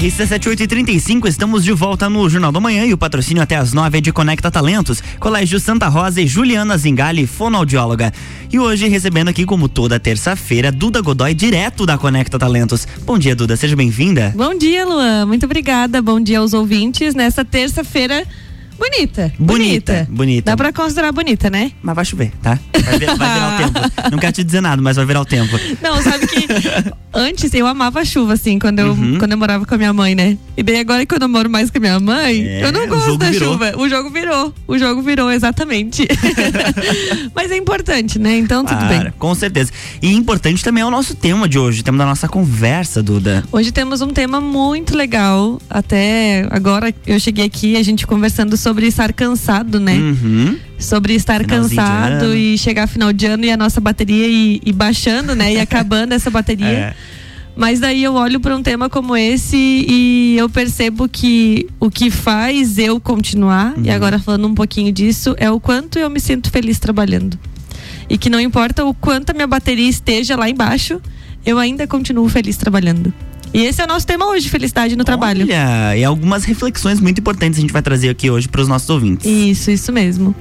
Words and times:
RC7835, 0.00 1.28
estamos 1.28 1.62
de 1.62 1.72
volta 1.72 2.08
no 2.08 2.26
Jornal 2.26 2.50
da 2.50 2.58
Manhã 2.58 2.86
e 2.86 2.94
o 2.94 2.96
patrocínio 2.96 3.42
até 3.42 3.56
as 3.56 3.74
nove 3.74 3.98
é 3.98 4.00
de 4.00 4.10
Conecta 4.10 4.50
Talentos, 4.50 5.02
Colégio 5.18 5.60
Santa 5.60 5.88
Rosa 5.88 6.22
e 6.22 6.26
Juliana 6.26 6.78
Zingali, 6.78 7.26
fonoaudióloga. 7.26 8.10
E 8.50 8.58
hoje 8.58 8.88
recebendo 8.88 9.28
aqui, 9.28 9.44
como 9.44 9.68
toda 9.68 10.00
terça-feira, 10.00 10.72
Duda 10.72 11.02
Godoy, 11.02 11.34
direto 11.34 11.84
da 11.84 11.98
Conecta 11.98 12.38
Talentos. 12.38 12.88
Bom 13.04 13.18
dia, 13.18 13.36
Duda, 13.36 13.58
seja 13.58 13.76
bem-vinda. 13.76 14.32
Bom 14.34 14.56
dia, 14.56 14.86
Luan, 14.86 15.26
muito 15.26 15.44
obrigada. 15.44 16.00
Bom 16.00 16.18
dia 16.18 16.38
aos 16.38 16.54
ouvintes 16.54 17.14
nessa 17.14 17.44
terça-feira 17.44 18.26
Bonita, 18.80 19.30
bonita. 19.38 20.08
Bonita. 20.10 20.50
Dá 20.50 20.56
pra 20.56 20.72
considerar 20.72 21.12
bonita, 21.12 21.50
né? 21.50 21.70
Mas 21.82 21.94
vai 21.94 22.02
chover, 22.02 22.32
tá? 22.42 22.58
Vai, 22.82 22.98
vir, 22.98 23.14
vai 23.14 23.34
virar 23.34 23.54
o 23.54 23.58
tempo. 23.60 24.10
Não 24.10 24.18
quero 24.18 24.32
te 24.32 24.42
dizer 24.42 24.62
nada, 24.62 24.80
mas 24.80 24.96
vai 24.96 25.04
virar 25.04 25.20
o 25.20 25.24
tempo. 25.26 25.54
Não, 25.82 26.02
sabe 26.02 26.26
que 26.26 26.48
antes 27.12 27.52
eu 27.52 27.66
amava 27.66 28.00
a 28.00 28.04
chuva, 28.06 28.32
assim, 28.32 28.58
quando 28.58 28.78
eu, 28.78 28.92
uhum. 28.92 29.18
quando 29.18 29.32
eu 29.32 29.38
morava 29.38 29.66
com 29.66 29.74
a 29.74 29.76
minha 29.76 29.92
mãe, 29.92 30.14
né? 30.14 30.38
E 30.56 30.62
daí 30.62 30.78
agora 30.78 31.04
quando 31.04 31.22
eu 31.22 31.28
moro 31.28 31.50
mais 31.50 31.70
com 31.70 31.76
a 31.76 31.80
minha 31.80 32.00
mãe, 32.00 32.42
é, 32.42 32.64
eu 32.64 32.72
não 32.72 32.88
gosto 32.88 33.18
da 33.18 33.30
virou. 33.30 33.52
chuva. 33.52 33.74
O 33.76 33.86
jogo 33.86 34.08
virou. 34.08 34.54
O 34.66 34.78
jogo 34.78 35.02
virou, 35.02 35.30
exatamente. 35.30 36.08
mas 37.36 37.50
é 37.50 37.58
importante, 37.58 38.18
né? 38.18 38.38
Então 38.38 38.64
tudo 38.64 38.78
claro, 38.78 39.04
bem. 39.04 39.12
Com 39.18 39.34
certeza. 39.34 39.72
E 40.00 40.10
importante 40.10 40.64
também 40.64 40.82
é 40.82 40.86
o 40.86 40.90
nosso 40.90 41.14
tema 41.14 41.46
de 41.46 41.58
hoje, 41.58 41.82
o 41.82 41.84
tema 41.84 41.98
da 41.98 42.06
nossa 42.06 42.26
conversa, 42.28 43.02
Duda. 43.02 43.44
Hoje 43.52 43.72
temos 43.72 44.00
um 44.00 44.08
tema 44.08 44.40
muito 44.40 44.96
legal. 44.96 45.60
Até 45.68 46.46
agora 46.50 46.94
eu 47.06 47.20
cheguei 47.20 47.44
aqui, 47.44 47.76
a 47.76 47.82
gente 47.82 48.06
conversando 48.06 48.56
sobre 48.56 48.69
sobre 48.70 48.86
estar 48.86 49.12
cansado, 49.12 49.80
né? 49.80 49.94
Uhum. 49.96 50.56
Sobre 50.78 51.14
estar 51.14 51.42
Finalzinho 51.42 51.82
cansado 51.82 52.36
e 52.36 52.56
chegar 52.56 52.86
final 52.86 53.12
de 53.12 53.26
ano 53.26 53.44
e 53.44 53.50
a 53.50 53.56
nossa 53.56 53.80
bateria 53.80 54.28
ir, 54.28 54.60
ir 54.64 54.72
baixando, 54.72 55.34
né? 55.34 55.54
E 55.54 55.58
acabando 55.60 56.12
essa 56.12 56.30
bateria. 56.30 56.66
É. 56.66 56.94
Mas 57.56 57.80
daí 57.80 58.04
eu 58.04 58.14
olho 58.14 58.38
para 58.38 58.56
um 58.56 58.62
tema 58.62 58.88
como 58.88 59.16
esse 59.16 59.56
e 59.56 60.36
eu 60.38 60.48
percebo 60.48 61.08
que 61.08 61.66
o 61.80 61.90
que 61.90 62.10
faz 62.10 62.78
eu 62.78 63.00
continuar, 63.00 63.76
uhum. 63.76 63.82
e 63.84 63.90
agora 63.90 64.20
falando 64.20 64.46
um 64.46 64.54
pouquinho 64.54 64.92
disso, 64.92 65.34
é 65.36 65.50
o 65.50 65.58
quanto 65.58 65.98
eu 65.98 66.08
me 66.08 66.20
sinto 66.20 66.48
feliz 66.48 66.78
trabalhando. 66.78 67.36
E 68.08 68.16
que 68.16 68.30
não 68.30 68.40
importa 68.40 68.84
o 68.84 68.94
quanto 68.94 69.30
a 69.30 69.34
minha 69.34 69.48
bateria 69.48 69.90
esteja 69.90 70.36
lá 70.36 70.48
embaixo, 70.48 71.00
eu 71.44 71.58
ainda 71.58 71.88
continuo 71.88 72.28
feliz 72.28 72.56
trabalhando. 72.56 73.12
E 73.52 73.64
esse 73.64 73.80
é 73.80 73.84
o 73.84 73.88
nosso 73.88 74.06
tema 74.06 74.26
hoje, 74.26 74.48
felicidade 74.48 74.94
no 74.94 75.04
trabalho. 75.04 75.44
Olha, 75.44 75.96
e 75.96 76.04
algumas 76.04 76.44
reflexões 76.44 77.00
muito 77.00 77.18
importantes 77.18 77.58
a 77.58 77.60
gente 77.60 77.72
vai 77.72 77.82
trazer 77.82 78.08
aqui 78.08 78.30
hoje 78.30 78.48
para 78.48 78.60
os 78.60 78.68
nossos 78.68 78.88
ouvintes. 78.88 79.26
Isso, 79.26 79.70
isso 79.70 79.92
mesmo. 79.92 80.34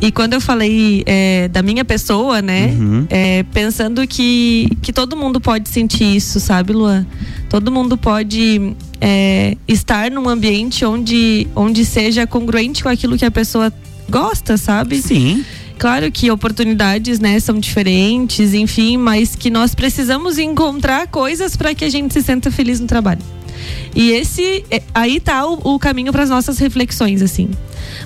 E 0.00 0.12
quando 0.12 0.34
eu 0.34 0.40
falei 0.40 1.02
é, 1.06 1.48
da 1.48 1.62
minha 1.62 1.84
pessoa, 1.84 2.42
né, 2.42 2.66
uhum. 2.66 3.06
é, 3.08 3.44
pensando 3.44 4.06
que, 4.06 4.68
que 4.82 4.92
todo 4.92 5.16
mundo 5.16 5.40
pode 5.40 5.68
sentir 5.68 6.16
isso, 6.16 6.38
sabe, 6.38 6.72
Luan? 6.72 7.06
Todo 7.48 7.72
mundo 7.72 7.96
pode 7.96 8.74
é, 9.00 9.56
estar 9.66 10.10
num 10.10 10.28
ambiente 10.28 10.84
onde, 10.84 11.46
onde 11.56 11.84
seja 11.84 12.26
congruente 12.26 12.82
com 12.82 12.90
aquilo 12.90 13.16
que 13.16 13.24
a 13.24 13.30
pessoa 13.30 13.72
gosta, 14.08 14.56
sabe? 14.56 15.00
Sim. 15.00 15.44
Claro 15.80 16.12
que 16.12 16.30
oportunidades, 16.30 17.18
né, 17.18 17.40
são 17.40 17.58
diferentes, 17.58 18.52
enfim, 18.52 18.98
mas 18.98 19.34
que 19.34 19.48
nós 19.48 19.74
precisamos 19.74 20.38
encontrar 20.38 21.06
coisas 21.06 21.56
para 21.56 21.74
que 21.74 21.86
a 21.86 21.88
gente 21.88 22.12
se 22.12 22.20
sinta 22.20 22.50
feliz 22.50 22.78
no 22.78 22.86
trabalho. 22.86 23.22
E 23.96 24.10
esse 24.10 24.62
é, 24.70 24.82
aí 24.94 25.18
tá 25.18 25.46
o, 25.46 25.74
o 25.74 25.78
caminho 25.78 26.12
para 26.12 26.22
as 26.22 26.28
nossas 26.28 26.58
reflexões, 26.58 27.22
assim. 27.22 27.48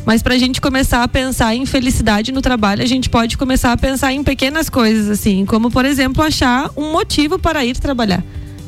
Mas 0.07 0.23
para 0.23 0.35
a 0.35 0.39
gente 0.39 0.61
começar 0.61 1.03
a 1.03 1.09
pensar 1.09 1.57
em 1.57 1.67
felicidade 1.67 2.31
no 2.31 2.41
trabalho, 2.41 2.81
a 2.81 2.87
gente 2.87 3.11
pode 3.11 3.37
começar 3.37 3.73
a 3.73 3.77
pensar 3.77 4.13
em 4.13 4.23
pequenas 4.23 4.71
coisas, 4.71 5.11
assim, 5.11 5.45
como 5.45 5.69
por 5.69 5.85
exemplo 5.85 6.23
achar 6.23 6.71
um 6.77 6.93
motivo 6.93 7.41
para 7.41 7.65
ir 7.65 7.77
trabalhar. 7.77 8.23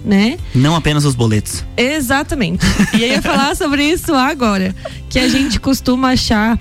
Né? 0.05 0.37
Não 0.53 0.75
apenas 0.75 1.05
os 1.05 1.15
boletos. 1.15 1.65
Exatamente. 1.77 2.67
E 2.93 3.03
eu 3.05 3.09
ia 3.09 3.23
falar 3.23 3.55
sobre 3.55 3.85
isso 3.85 4.13
agora. 4.15 4.75
Que 5.09 5.21
a 5.21 5.29
gente 5.29 5.61
costuma 5.61 6.11
achar 6.11 6.59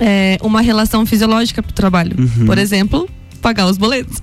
é, 0.00 0.38
uma 0.42 0.60
relação 0.60 1.04
fisiológica 1.04 1.62
pro 1.62 1.72
trabalho. 1.72 2.16
Uhum. 2.18 2.46
Por 2.46 2.58
exemplo, 2.58 3.08
pagar 3.40 3.66
os 3.66 3.76
boletos. 3.76 4.18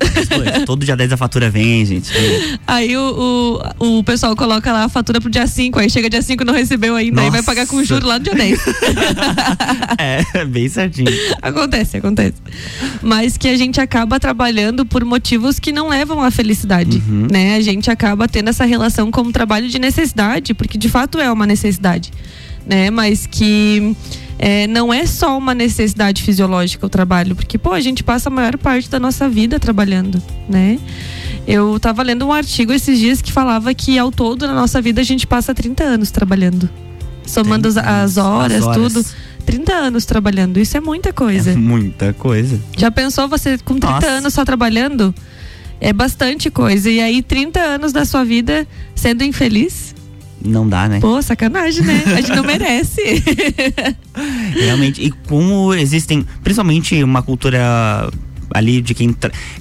Todo 0.65 0.85
dia 0.85 0.95
10 0.95 1.13
a 1.13 1.17
fatura 1.17 1.49
vem, 1.49 1.85
gente. 1.85 2.11
Aí 2.65 2.95
o, 2.95 3.61
o, 3.79 3.99
o 3.99 4.03
pessoal 4.03 4.35
coloca 4.35 4.71
lá 4.71 4.85
a 4.85 4.89
fatura 4.89 5.19
pro 5.19 5.29
dia 5.29 5.47
5, 5.47 5.79
aí 5.79 5.89
chega 5.89 6.09
dia 6.09 6.21
5 6.21 6.43
não 6.43 6.53
recebeu 6.53 6.95
ainda, 6.95 7.15
Nossa. 7.15 7.27
aí 7.27 7.31
vai 7.31 7.43
pagar 7.43 7.67
com 7.67 7.83
juros 7.83 8.07
lá 8.07 8.19
no 8.19 8.23
dia 8.23 8.35
10. 8.35 8.59
é, 9.97 10.45
bem 10.45 10.69
certinho. 10.69 11.11
Acontece, 11.41 11.97
acontece. 11.97 12.35
Mas 13.01 13.37
que 13.37 13.47
a 13.47 13.57
gente 13.57 13.81
acaba 13.81 14.19
trabalhando 14.19 14.85
por 14.85 15.03
motivos 15.03 15.59
que 15.59 15.71
não 15.71 15.89
levam 15.89 16.21
à 16.21 16.29
felicidade, 16.29 17.01
uhum. 17.07 17.27
né? 17.31 17.55
A 17.55 17.61
gente 17.61 17.89
acaba 17.89 18.27
tendo 18.27 18.49
essa 18.49 18.65
relação 18.65 19.11
como 19.11 19.31
trabalho 19.31 19.67
de 19.67 19.79
necessidade, 19.79 20.53
porque 20.53 20.77
de 20.77 20.89
fato 20.89 21.19
é 21.19 21.31
uma 21.31 21.47
necessidade, 21.47 22.11
né? 22.65 22.89
Mas 22.91 23.25
que 23.25 23.95
é, 24.39 24.67
não 24.67 24.93
é 24.93 25.05
só 25.05 25.37
uma 25.37 25.53
necessidade 25.53 26.21
fisiológica 26.21 26.85
o 26.85 26.89
trabalho, 26.89 27.35
porque, 27.35 27.57
pô, 27.57 27.73
a 27.73 27.79
gente 27.79 28.03
passa 28.03 28.29
a 28.29 28.31
maior 28.31 28.57
parte 28.57 28.89
da 28.89 28.99
nossa 28.99 29.27
vida 29.27 29.59
trabalhando, 29.59 30.21
né? 30.47 30.79
Eu 31.47 31.77
estava 31.77 32.03
lendo 32.03 32.25
um 32.25 32.33
artigo 32.33 32.73
esses 32.73 32.99
dias 32.99 33.21
que 33.21 33.31
falava 33.31 33.73
que 33.73 33.97
ao 33.97 34.11
todo 34.11 34.45
na 34.45 34.53
nossa 34.53 34.81
vida 34.81 35.01
a 35.01 35.03
gente 35.03 35.25
passa 35.25 35.55
30 35.55 35.83
anos 35.83 36.11
trabalhando. 36.11 36.69
Somando 37.25 37.67
as, 37.67 37.77
as, 37.77 38.17
horas, 38.17 38.57
as 38.57 38.63
horas, 38.65 38.93
tudo. 38.93 39.05
30 39.45 39.73
anos 39.73 40.05
trabalhando, 40.05 40.59
isso 40.59 40.75
é 40.75 40.81
muita 40.81 41.13
coisa. 41.13 41.51
É 41.51 41.55
muita 41.55 42.13
coisa. 42.13 42.59
Já 42.77 42.91
pensou 42.91 43.29
você 43.29 43.57
com 43.57 43.79
30 43.79 43.87
Nossa. 43.87 44.07
anos 44.07 44.33
só 44.33 44.43
trabalhando? 44.43 45.15
É 45.79 45.93
bastante 45.93 46.49
coisa. 46.49 46.89
E 46.89 46.99
aí, 46.99 47.21
30 47.21 47.59
anos 47.59 47.93
da 47.93 48.03
sua 48.03 48.25
vida 48.25 48.67
sendo 48.93 49.23
infeliz? 49.23 49.95
Não 50.43 50.67
dá, 50.67 50.87
né? 50.87 50.99
Pô, 50.99 51.21
sacanagem, 51.21 51.83
né? 51.83 52.03
A 52.05 52.21
gente 52.21 52.35
não 52.35 52.43
merece. 52.45 53.23
Realmente. 54.53 55.01
E 55.01 55.11
como 55.11 55.73
existem, 55.73 56.25
principalmente 56.43 57.03
uma 57.03 57.21
cultura 57.21 58.09
ali 58.53 58.81
de 58.81 58.93
quem, 58.93 59.15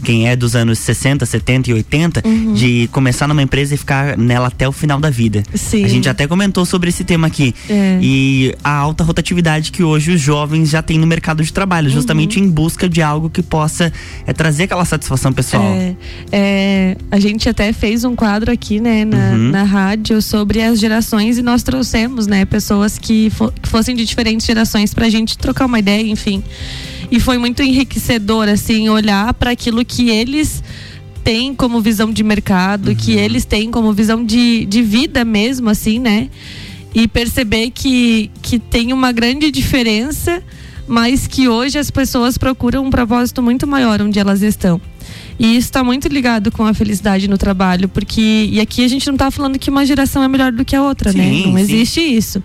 quem 0.04 0.28
é 0.28 0.36
dos 0.36 0.56
anos 0.56 0.78
60, 0.78 1.24
70 1.26 1.70
e 1.70 1.74
80, 1.74 2.22
uhum. 2.24 2.54
de 2.54 2.88
começar 2.92 3.26
numa 3.26 3.42
empresa 3.42 3.74
e 3.74 3.76
ficar 3.76 4.16
nela 4.16 4.48
até 4.48 4.69
o 4.69 4.72
final 4.72 5.00
da 5.00 5.10
vida. 5.10 5.42
Sim. 5.54 5.84
A 5.84 5.88
gente 5.88 6.08
até 6.08 6.26
comentou 6.26 6.64
sobre 6.64 6.88
esse 6.88 7.04
tema 7.04 7.26
aqui. 7.26 7.54
É. 7.69 7.98
E 8.00 8.54
a 8.62 8.70
alta 8.70 9.04
rotatividade 9.04 9.72
que 9.72 9.82
hoje 9.82 10.12
os 10.12 10.20
jovens 10.20 10.70
já 10.70 10.82
têm 10.82 10.98
no 10.98 11.06
mercado 11.06 11.42
de 11.42 11.52
trabalho, 11.52 11.88
justamente 11.91 12.38
uhum. 12.38 12.47
em 12.47 12.50
busca 12.50 12.88
de 12.88 13.02
algo 13.02 13.30
que 13.30 13.42
possa 13.42 13.92
é, 14.26 14.32
trazer 14.32 14.64
aquela 14.64 14.84
satisfação 14.84 15.32
pessoal. 15.32 15.64
É, 15.64 15.97
é, 16.32 16.97
a 17.10 17.18
gente 17.18 17.48
até 17.48 17.72
fez 17.72 18.04
um 18.04 18.14
quadro 18.14 18.50
aqui, 18.50 18.80
né, 18.80 19.04
na, 19.04 19.16
uhum. 19.16 19.50
na 19.50 19.62
rádio 19.62 20.20
sobre 20.22 20.62
as 20.62 20.78
gerações 20.78 21.38
e 21.38 21.42
nós 21.42 21.62
trouxemos, 21.62 22.26
né, 22.26 22.44
pessoas 22.44 22.98
que, 22.98 23.30
fo 23.30 23.53
que 23.53 23.68
fossem 23.68 23.94
de 23.94 24.04
diferentes 24.04 24.47
gerações 24.47 24.92
pra 24.92 25.08
gente 25.08 25.36
trocar 25.38 25.66
uma 25.66 25.78
ideia, 25.78 26.06
enfim. 26.06 26.42
E 27.11 27.21
foi 27.21 27.39
muito 27.39 27.62
enriquecedor, 27.62 28.49
assim, 28.49 28.89
olhar 28.89 29.33
para 29.34 29.50
aquilo 29.50 29.84
que 29.84 30.11
eles 30.11 30.62
têm 31.22 31.55
como 31.55 31.81
visão 31.81 32.12
de 32.12 32.22
mercado, 32.22 32.89
uhum. 32.89 32.94
que 32.94 33.12
eles 33.12 33.44
têm 33.44 33.71
como 33.71 33.93
visão 33.93 34.25
de, 34.25 34.65
de 34.67 34.83
vida 34.83 35.25
mesmo, 35.25 35.69
assim, 35.69 35.99
né? 35.99 36.28
E 36.95 37.06
perceber 37.09 37.71
que, 37.71 38.31
que 38.43 38.59
tem 38.59 38.93
uma 38.93 39.12
grande 39.12 39.50
diferença, 39.50 40.43
mas 40.87 41.27
que 41.27 41.49
hoje 41.49 41.78
as 41.78 41.91
pessoas 41.91 42.39
procuram 42.39 42.87
um 42.87 42.91
propósito 42.91 43.43
muito 43.43 43.66
maior 43.66 44.00
onde 44.00 44.19
elas 44.19 44.43
estão. 44.43 44.81
E 45.39 45.56
isso 45.56 45.66
está 45.66 45.84
muito 45.84 46.09
ligado 46.09 46.50
com 46.50 46.65
a 46.65 46.72
felicidade 46.72 47.28
no 47.28 47.37
trabalho, 47.37 47.89
porque. 47.89 48.49
E 48.50 48.61
aqui 48.61 48.84
a 48.84 48.89
gente 48.89 49.06
não 49.06 49.15
está 49.15 49.31
falando 49.31 49.59
que 49.59 49.69
uma 49.69 49.84
geração 49.84 50.22
é 50.22 50.28
melhor 50.28 50.50
do 50.50 50.65
que 50.65 50.75
a 50.75 50.83
outra, 50.83 51.12
né? 51.12 51.25
sim, 51.25 51.41
né? 51.41 51.47
Não 51.47 51.56
sim. 51.56 51.61
existe 51.61 52.00
isso. 52.00 52.43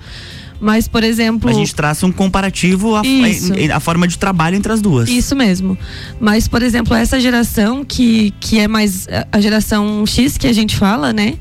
Mas, 0.62 0.88
por 0.88 1.04
exemplo. 1.04 1.50
A 1.50 1.54
gente 1.54 1.74
traça 1.74 2.06
um 2.06 2.12
comparativo 2.12 2.96
a, 2.96 3.02
a, 3.02 3.78
a, 3.78 3.80
forma 3.80 4.08
de 4.08 4.18
trabalho 4.20 4.56
entre 4.56 4.72
as 4.72 4.80
duas. 4.80 5.10
Isso 5.10 5.36
mesmo. 5.36 5.76
Mas, 6.20 6.48
por 6.48 6.62
exemplo, 6.62 6.96
essa 6.96 7.20
geração 7.20 7.84
que, 7.84 8.32
que 8.40 8.60
é 8.60 8.68
mais 8.68 9.08
a 9.32 9.42
geração 9.42 10.06
X 10.06 10.38
que 10.38 10.46
a 10.46 10.54
gente 10.54 10.78
fala, 10.78 11.12
né? 11.12 11.34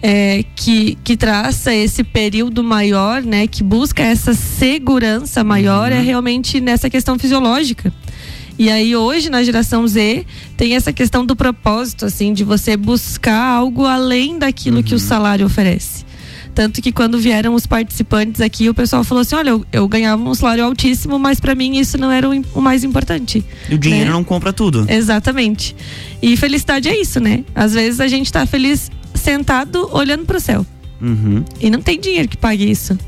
É, 0.00 0.44
que, 0.54 0.96
que 1.02 1.16
traça 1.16 1.74
esse 1.74 2.04
período 2.04 2.62
maior, 2.62 3.22
né? 3.22 3.46
Que 3.46 3.64
busca 3.64 4.02
essa 4.02 4.34
segurança 4.34 5.42
maior, 5.42 5.90
é 5.90 5.94
uhum. 5.94 6.00
é 6.00 6.04
realmente 6.04 6.60
nessa 6.60 6.90
questão 6.90 7.18
fisiológica. 7.18 7.90
E 8.58 8.70
aí 8.70 8.94
hoje 8.94 9.30
na 9.30 9.42
geração 9.42 9.86
Z 9.86 10.26
tem 10.56 10.74
essa 10.74 10.92
questão 10.92 11.24
do 11.24 11.34
propósito, 11.34 12.04
assim, 12.04 12.32
de 12.32 12.44
você 12.44 12.76
buscar 12.76 13.40
algo 13.40 13.86
além 13.86 14.38
daquilo 14.38 14.76
uhum. 14.76 14.82
que 14.82 14.92
o 14.92 14.98
uhum. 14.98 15.04
salário 15.04 15.46
oferece. 15.46 16.07
Tanto 16.58 16.82
que 16.82 16.90
quando 16.90 17.20
vieram 17.20 17.54
os 17.54 17.68
participantes 17.68 18.40
aqui, 18.40 18.68
o 18.68 18.74
pessoal 18.74 19.04
falou 19.04 19.22
assim: 19.22 19.36
olha, 19.36 19.50
eu, 19.50 19.64
eu 19.72 19.86
ganhava 19.86 20.20
um 20.20 20.34
salário 20.34 20.64
altíssimo, 20.64 21.16
mas 21.16 21.38
para 21.38 21.54
mim 21.54 21.78
isso 21.78 21.96
não 21.96 22.10
era 22.10 22.28
o, 22.28 22.32
o 22.52 22.60
mais 22.60 22.82
importante. 22.82 23.44
E 23.70 23.76
o 23.76 23.78
dinheiro 23.78 24.06
né? 24.06 24.10
não 24.10 24.24
compra 24.24 24.52
tudo. 24.52 24.84
Exatamente. 24.88 25.76
E 26.20 26.36
felicidade 26.36 26.88
é 26.88 27.00
isso, 27.00 27.20
né? 27.20 27.44
Às 27.54 27.74
vezes 27.74 28.00
a 28.00 28.08
gente 28.08 28.32
tá 28.32 28.44
feliz 28.44 28.90
sentado 29.14 29.88
olhando 29.92 30.24
pro 30.24 30.40
céu. 30.40 30.66
Uhum. 31.00 31.44
E 31.60 31.70
não 31.70 31.80
tem 31.80 32.00
dinheiro 32.00 32.26
que 32.26 32.36
pague 32.36 32.68
isso. 32.68 32.98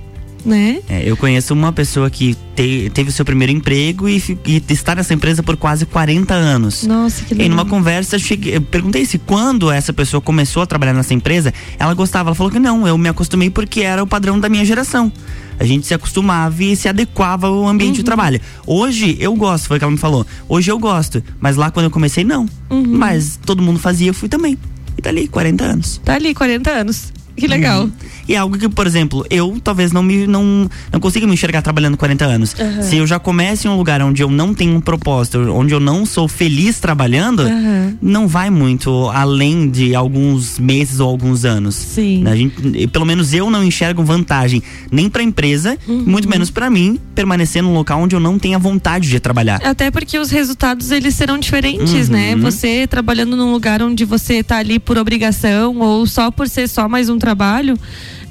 Né? 0.44 0.80
É, 0.88 1.08
eu 1.08 1.16
conheço 1.16 1.52
uma 1.54 1.72
pessoa 1.72 2.10
que 2.10 2.36
te, 2.54 2.90
teve 2.92 3.10
o 3.10 3.12
seu 3.12 3.24
primeiro 3.24 3.52
emprego 3.52 4.08
e, 4.08 4.22
e, 4.46 4.62
está 4.68 4.94
nessa 4.94 5.14
empresa 5.14 5.42
por 5.42 5.56
quase 5.56 5.86
40 5.86 6.34
anos. 6.34 6.84
Nossa, 6.84 7.24
que 7.24 7.34
legal. 7.34 7.46
E 7.46 7.48
numa 7.48 7.64
conversa, 7.64 8.16
eu, 8.16 8.20
cheguei, 8.20 8.56
eu 8.56 8.60
perguntei 8.60 9.04
se 9.04 9.18
quando 9.18 9.70
essa 9.70 9.92
pessoa 9.92 10.20
começou 10.20 10.62
a 10.62 10.66
trabalhar 10.66 10.92
nessa 10.92 11.14
empresa, 11.14 11.52
ela 11.78 11.94
gostava. 11.94 12.30
Ela 12.30 12.34
falou 12.34 12.50
que 12.50 12.58
não, 12.58 12.86
eu 12.86 12.96
me 12.98 13.08
acostumei 13.08 13.50
porque 13.50 13.80
era 13.80 14.02
o 14.02 14.06
padrão 14.06 14.38
da 14.38 14.48
minha 14.48 14.64
geração. 14.64 15.12
A 15.58 15.64
gente 15.64 15.86
se 15.86 15.92
acostumava 15.92 16.64
e 16.64 16.74
se 16.74 16.88
adequava 16.88 17.46
ao 17.46 17.68
ambiente 17.68 17.96
uhum. 17.96 17.96
de 17.96 18.04
trabalho. 18.04 18.40
Hoje 18.66 19.16
eu 19.20 19.34
gosto, 19.34 19.68
foi 19.68 19.76
o 19.76 19.80
que 19.80 19.84
ela 19.84 19.92
me 19.92 19.98
falou. 19.98 20.26
Hoje 20.48 20.70
eu 20.70 20.78
gosto, 20.78 21.22
mas 21.38 21.56
lá 21.56 21.70
quando 21.70 21.84
eu 21.84 21.90
comecei, 21.90 22.24
não. 22.24 22.46
Uhum. 22.70 22.84
Mas 22.86 23.38
todo 23.44 23.62
mundo 23.62 23.78
fazia, 23.78 24.08
eu 24.08 24.14
fui 24.14 24.28
também. 24.28 24.56
E 24.96 25.02
tá 25.02 25.10
ali, 25.10 25.28
40 25.28 25.64
anos. 25.64 26.00
Tá 26.04 26.14
ali, 26.14 26.34
40 26.34 26.70
anos. 26.70 27.12
Que 27.40 27.48
legal. 27.48 27.84
Uhum. 27.84 27.92
E 28.28 28.34
é 28.34 28.38
algo 28.38 28.56
que, 28.56 28.68
por 28.68 28.86
exemplo, 28.86 29.26
eu 29.28 29.58
talvez 29.62 29.90
não 29.90 30.02
me 30.02 30.26
não, 30.26 30.70
não 30.92 31.00
consiga 31.00 31.26
me 31.26 31.32
enxergar 31.32 31.62
trabalhando 31.62 31.96
40 31.96 32.24
anos. 32.24 32.54
Uhum. 32.58 32.82
Se 32.82 32.96
eu 32.96 33.06
já 33.06 33.18
começo 33.18 33.66
em 33.66 33.70
um 33.70 33.76
lugar 33.76 34.00
onde 34.02 34.22
eu 34.22 34.30
não 34.30 34.54
tenho 34.54 34.76
um 34.76 34.80
propósito, 34.80 35.38
onde 35.52 35.74
eu 35.74 35.80
não 35.80 36.06
sou 36.06 36.28
feliz 36.28 36.78
trabalhando, 36.78 37.40
uhum. 37.42 37.96
não 38.00 38.28
vai 38.28 38.50
muito 38.50 39.08
além 39.08 39.68
de 39.68 39.94
alguns 39.94 40.58
meses 40.58 41.00
ou 41.00 41.08
alguns 41.08 41.44
anos. 41.44 41.74
Sim. 41.74 42.24
A 42.26 42.36
gente, 42.36 42.86
pelo 42.88 43.04
menos 43.04 43.32
eu 43.34 43.50
não 43.50 43.64
enxergo 43.64 44.04
vantagem 44.04 44.62
nem 44.90 45.08
para 45.08 45.22
a 45.22 45.24
empresa, 45.24 45.76
uhum. 45.88 46.04
muito 46.06 46.28
menos 46.28 46.50
para 46.50 46.70
mim 46.70 46.98
permanecer 47.14 47.62
num 47.62 47.74
local 47.74 48.00
onde 48.00 48.14
eu 48.14 48.20
não 48.20 48.38
tenha 48.38 48.58
vontade 48.58 49.08
de 49.08 49.18
trabalhar. 49.18 49.60
Até 49.64 49.90
porque 49.90 50.18
os 50.18 50.30
resultados 50.30 50.90
eles 50.90 51.14
serão 51.14 51.38
diferentes, 51.38 52.08
né? 52.08 52.34
Uhum. 52.34 52.42
Você 52.42 52.86
trabalhando 52.86 53.36
num 53.36 53.52
lugar 53.52 53.82
onde 53.82 54.04
você 54.04 54.42
tá 54.42 54.58
ali 54.58 54.78
por 54.78 54.98
obrigação 54.98 55.78
ou 55.78 56.06
só 56.06 56.30
por 56.30 56.48
ser 56.48 56.68
só 56.68 56.88
mais 56.88 57.08
um 57.08 57.18
trabalho, 57.18 57.29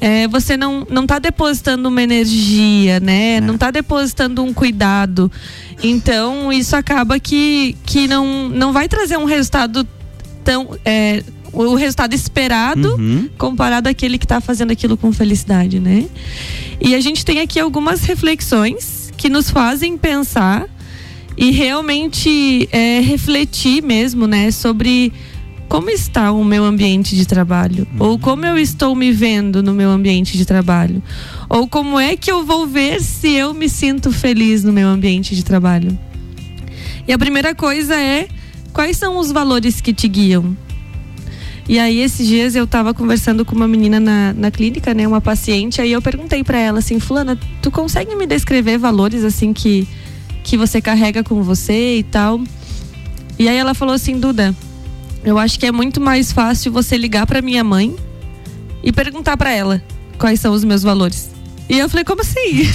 é, 0.01 0.27
você 0.27 0.55
não 0.55 0.87
não 0.89 1.03
está 1.03 1.19
depositando 1.19 1.89
uma 1.89 2.01
energia, 2.01 2.99
né? 2.99 3.35
É. 3.35 3.41
Não 3.41 3.55
está 3.55 3.71
depositando 3.71 4.43
um 4.43 4.53
cuidado. 4.53 5.31
Então 5.83 6.51
isso 6.51 6.75
acaba 6.75 7.19
que 7.19 7.75
que 7.85 8.07
não 8.07 8.49
não 8.49 8.71
vai 8.71 8.87
trazer 8.87 9.17
um 9.17 9.25
resultado 9.25 9.87
tão 10.43 10.77
é, 10.85 11.23
o 11.51 11.75
resultado 11.75 12.13
esperado 12.13 12.95
uhum. 12.95 13.29
comparado 13.37 13.89
àquele 13.89 14.17
que 14.17 14.25
está 14.25 14.39
fazendo 14.39 14.71
aquilo 14.71 14.95
com 14.95 15.11
felicidade, 15.11 15.79
né? 15.79 16.05
E 16.79 16.95
a 16.95 16.99
gente 16.99 17.25
tem 17.25 17.39
aqui 17.39 17.59
algumas 17.59 18.01
reflexões 18.01 19.11
que 19.17 19.29
nos 19.29 19.49
fazem 19.49 19.97
pensar 19.97 20.65
e 21.35 21.51
realmente 21.51 22.67
é, 22.71 22.99
refletir 22.99 23.81
mesmo, 23.81 24.27
né, 24.27 24.51
sobre 24.51 25.13
como 25.69 25.91
está 25.91 26.31
o 26.31 26.43
meu 26.43 26.65
ambiente 26.65 27.15
de 27.15 27.27
trabalho? 27.27 27.87
Ou 27.99 28.17
como 28.17 28.43
eu 28.43 28.57
estou 28.57 28.95
me 28.95 29.11
vendo 29.11 29.61
no 29.61 29.71
meu 29.71 29.91
ambiente 29.91 30.35
de 30.35 30.43
trabalho? 30.43 31.01
Ou 31.47 31.67
como 31.67 31.99
é 31.99 32.17
que 32.17 32.31
eu 32.31 32.43
vou 32.43 32.65
ver 32.65 32.99
se 33.01 33.33
eu 33.33 33.53
me 33.53 33.69
sinto 33.69 34.11
feliz 34.11 34.63
no 34.63 34.73
meu 34.73 34.87
ambiente 34.87 35.35
de 35.35 35.45
trabalho? 35.45 35.97
E 37.07 37.13
a 37.13 37.19
primeira 37.19 37.53
coisa 37.53 37.95
é: 37.95 38.27
quais 38.73 38.97
são 38.97 39.17
os 39.17 39.31
valores 39.31 39.79
que 39.79 39.93
te 39.93 40.07
guiam? 40.07 40.57
E 41.67 41.77
aí, 41.77 41.99
esses 41.99 42.27
dias 42.27 42.55
eu 42.55 42.63
estava 42.63 42.91
conversando 42.91 43.45
com 43.45 43.55
uma 43.55 43.67
menina 43.67 43.99
na, 43.99 44.33
na 44.33 44.49
clínica, 44.49 44.91
né? 44.95 45.07
Uma 45.07 45.21
paciente, 45.21 45.79
aí 45.79 45.91
eu 45.91 46.01
perguntei 46.01 46.43
para 46.43 46.57
ela 46.57 46.79
assim: 46.79 46.99
Fulana, 46.99 47.37
tu 47.61 47.69
consegue 47.69 48.15
me 48.15 48.25
descrever 48.25 48.79
valores 48.79 49.23
assim 49.23 49.53
que, 49.53 49.87
que 50.43 50.57
você 50.57 50.81
carrega 50.81 51.23
com 51.23 51.43
você 51.43 51.99
e 51.99 52.03
tal? 52.03 52.41
E 53.37 53.47
aí 53.47 53.55
ela 53.55 53.75
falou 53.75 53.93
assim: 53.93 54.19
Duda 54.19 54.55
eu 55.23 55.37
acho 55.37 55.59
que 55.59 55.65
é 55.65 55.71
muito 55.71 55.99
mais 55.99 56.31
fácil 56.31 56.71
você 56.71 56.97
ligar 56.97 57.25
para 57.25 57.41
minha 57.41 57.63
mãe 57.63 57.95
e 58.83 58.91
perguntar 58.91 59.35
para 59.37 59.51
ela 59.51 59.81
quais 60.17 60.39
são 60.39 60.53
os 60.53 60.63
meus 60.63 60.83
valores. 60.83 61.29
E 61.69 61.77
eu 61.77 61.87
falei, 61.87 62.03
como 62.03 62.21
assim? 62.21 62.65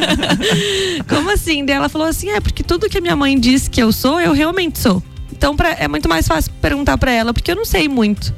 como 1.08 1.30
assim? 1.30 1.64
Daí 1.64 1.76
ela 1.76 1.88
falou 1.88 2.06
assim: 2.06 2.28
é 2.28 2.40
porque 2.40 2.62
tudo 2.62 2.90
que 2.90 2.98
a 2.98 3.00
minha 3.00 3.16
mãe 3.16 3.38
diz 3.38 3.68
que 3.68 3.82
eu 3.82 3.90
sou, 3.90 4.20
eu 4.20 4.32
realmente 4.32 4.78
sou. 4.78 5.02
Então 5.32 5.56
pra, 5.56 5.70
é 5.70 5.88
muito 5.88 6.08
mais 6.08 6.28
fácil 6.28 6.52
perguntar 6.60 6.98
para 6.98 7.10
ela, 7.10 7.32
porque 7.32 7.50
eu 7.50 7.56
não 7.56 7.64
sei 7.64 7.88
muito. 7.88 8.34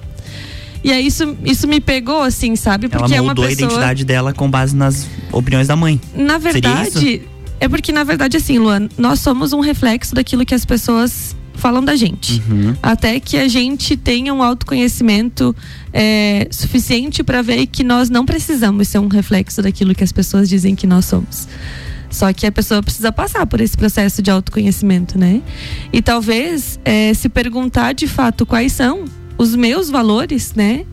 E 0.84 0.92
aí 0.92 1.04
isso, 1.04 1.36
isso 1.44 1.66
me 1.66 1.80
pegou, 1.80 2.22
assim, 2.22 2.54
sabe? 2.54 2.88
Porque 2.88 3.12
ela 3.12 3.24
moldou 3.24 3.44
é 3.44 3.48
uma 3.48 3.56
pessoa... 3.56 3.68
a 3.68 3.72
identidade 3.72 4.04
dela 4.04 4.32
com 4.32 4.48
base 4.48 4.76
nas 4.76 5.08
opiniões 5.32 5.66
da 5.66 5.74
mãe. 5.74 6.00
Na 6.14 6.38
verdade, 6.38 7.22
é 7.58 7.68
porque, 7.68 7.90
na 7.90 8.04
verdade, 8.04 8.36
assim, 8.36 8.58
Luan, 8.58 8.88
nós 8.96 9.18
somos 9.18 9.52
um 9.52 9.58
reflexo 9.58 10.14
daquilo 10.14 10.46
que 10.46 10.54
as 10.54 10.64
pessoas 10.64 11.34
falam 11.56 11.84
da 11.84 11.96
gente. 11.96 12.42
Uhum. 12.48 12.74
Até 12.82 13.18
que 13.18 13.36
a 13.36 13.48
gente 13.48 13.96
tenha 13.96 14.32
um 14.32 14.42
autoconhecimento 14.42 15.54
é, 15.92 16.48
suficiente 16.50 17.22
para 17.24 17.42
ver 17.42 17.66
que 17.66 17.82
nós 17.82 18.08
não 18.10 18.24
precisamos 18.24 18.88
ser 18.88 18.98
um 18.98 19.08
reflexo 19.08 19.62
daquilo 19.62 19.94
que 19.94 20.04
as 20.04 20.12
pessoas 20.12 20.48
dizem 20.48 20.74
que 20.74 20.86
nós 20.86 21.04
somos. 21.06 21.48
Só 22.10 22.32
que 22.32 22.46
a 22.46 22.52
pessoa 22.52 22.82
precisa 22.82 23.10
passar 23.10 23.46
por 23.46 23.60
esse 23.60 23.76
processo 23.76 24.22
de 24.22 24.30
autoconhecimento, 24.30 25.18
né? 25.18 25.42
E 25.92 26.00
talvez 26.00 26.78
é, 26.84 27.12
se 27.12 27.28
perguntar 27.28 27.92
de 27.92 28.06
fato 28.06 28.46
quais 28.46 28.72
são 28.72 29.04
os 29.36 29.54
meus 29.54 29.90
valores, 29.90 30.52
né? 30.54 30.84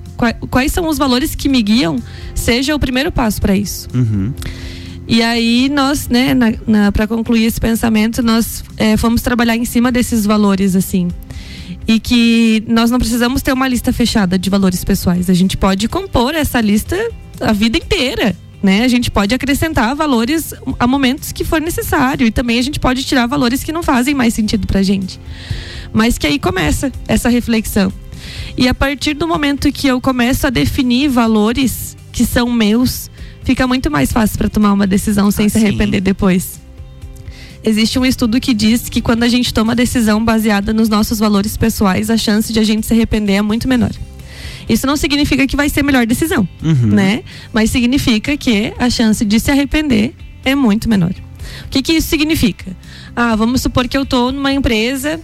Quais 0.50 0.72
são 0.72 0.88
os 0.88 0.98
valores 0.98 1.36
que 1.36 1.50
me 1.50 1.62
guiam, 1.62 1.98
seja 2.36 2.76
o 2.76 2.80
primeiro 2.80 3.12
passo 3.12 3.42
para 3.42 3.56
isso. 3.56 3.88
Uhum. 3.94 4.34
E 5.08 5.22
aí 5.22 5.70
nós, 5.70 6.08
né, 6.08 6.34
para 6.92 7.08
concluir 7.08 7.46
esse 7.46 7.60
pensamento, 7.60 8.24
nós 8.24 8.64
é, 8.78 8.96
fomos 8.98 9.22
trabalhar 9.22 9.56
em 9.56 9.66
cima 9.66 9.92
desses 9.92 10.26
valores, 10.26 10.76
assim. 10.76 11.10
E 11.86 12.00
que 12.00 12.64
nós 12.68 12.90
não 12.90 12.98
precisamos 12.98 13.42
ter 13.42 13.52
uma 13.52 13.68
lista 13.68 13.92
fechada 13.92 14.40
de 14.40 14.50
valores 14.50 14.84
pessoais. 14.84 15.30
A 15.30 15.34
gente 15.34 15.58
pode 15.58 15.88
compor 15.90 16.34
essa 16.34 16.62
lista 16.62 16.98
a 17.42 17.52
vida 17.52 17.78
inteira. 17.78 18.36
Né? 18.62 18.86
A 18.86 18.88
gente 18.88 19.12
pode 19.12 19.36
acrescentar 19.36 19.94
valores 19.94 20.54
a 20.80 20.88
momentos 20.88 21.34
que 21.34 21.44
for 21.44 21.60
necessário 21.60 22.26
e 22.26 22.32
também 22.32 22.58
a 22.58 22.62
gente 22.62 22.80
pode 22.80 23.04
tirar 23.04 23.28
valores 23.28 23.62
que 23.62 23.74
não 23.74 23.84
fazem 23.84 24.16
mais 24.16 24.34
sentido 24.34 24.66
pra 24.66 24.82
gente. 24.82 25.20
Mas 25.92 26.18
que 26.18 26.26
aí 26.26 26.40
começa 26.40 26.90
essa 27.06 27.28
reflexão. 27.28 27.92
E 28.58 28.70
a 28.70 28.74
partir 28.74 29.16
do 29.16 29.28
momento 29.28 29.70
que 29.70 29.88
eu 29.88 30.00
começo 30.00 30.48
a 30.48 30.50
definir 30.50 31.10
valores 31.10 31.98
que 32.14 32.26
são 32.26 32.50
meus, 32.54 33.12
fica 33.44 33.68
muito 33.68 33.90
mais 33.92 34.12
fácil 34.12 34.38
para 34.38 34.50
tomar 34.50 34.74
uma 34.74 34.88
decisão 34.88 35.30
sem 35.32 35.48
ah, 35.48 35.50
se 35.50 35.58
arrepender 35.58 35.98
sim. 35.98 36.04
depois. 36.04 36.62
Existe 37.64 37.98
um 37.98 38.06
estudo 38.06 38.40
que 38.42 38.54
diz 38.54 38.90
que 38.90 39.02
quando 39.02 39.24
a 39.24 39.30
gente 39.30 39.54
toma 39.54 39.74
decisão 39.74 40.24
baseada 40.24 40.74
nos 40.74 40.90
nossos 40.90 41.20
valores 41.20 41.56
pessoais, 41.56 42.10
a 42.10 42.18
chance 42.18 42.52
de 42.52 42.60
a 42.60 42.64
gente 42.64 42.86
se 42.86 42.94
arrepender 42.94 43.34
é 43.34 43.42
muito 43.42 43.68
menor. 43.68 43.92
Isso 44.68 44.86
não 44.86 44.98
significa 44.98 45.48
que 45.48 45.56
vai 45.56 45.70
ser 45.70 45.80
a 45.80 45.84
melhor 45.84 46.06
decisão, 46.06 46.48
uhum. 46.62 46.88
né? 46.88 47.24
Mas 47.54 47.70
significa 47.70 48.36
que 48.36 48.74
a 48.78 48.90
chance 48.90 49.24
de 49.24 49.40
se 49.40 49.50
arrepender 49.52 50.14
é 50.44 50.56
muito 50.56 50.90
menor. 50.90 51.14
O 51.66 51.70
que, 51.70 51.82
que 51.82 51.94
isso 51.94 52.08
significa? 52.08 52.76
Ah, 53.16 53.36
vamos 53.36 53.62
supor 53.62 53.88
que 53.88 53.98
eu 53.98 54.04
estou 54.04 54.32
numa 54.32 54.52
empresa 54.52 55.20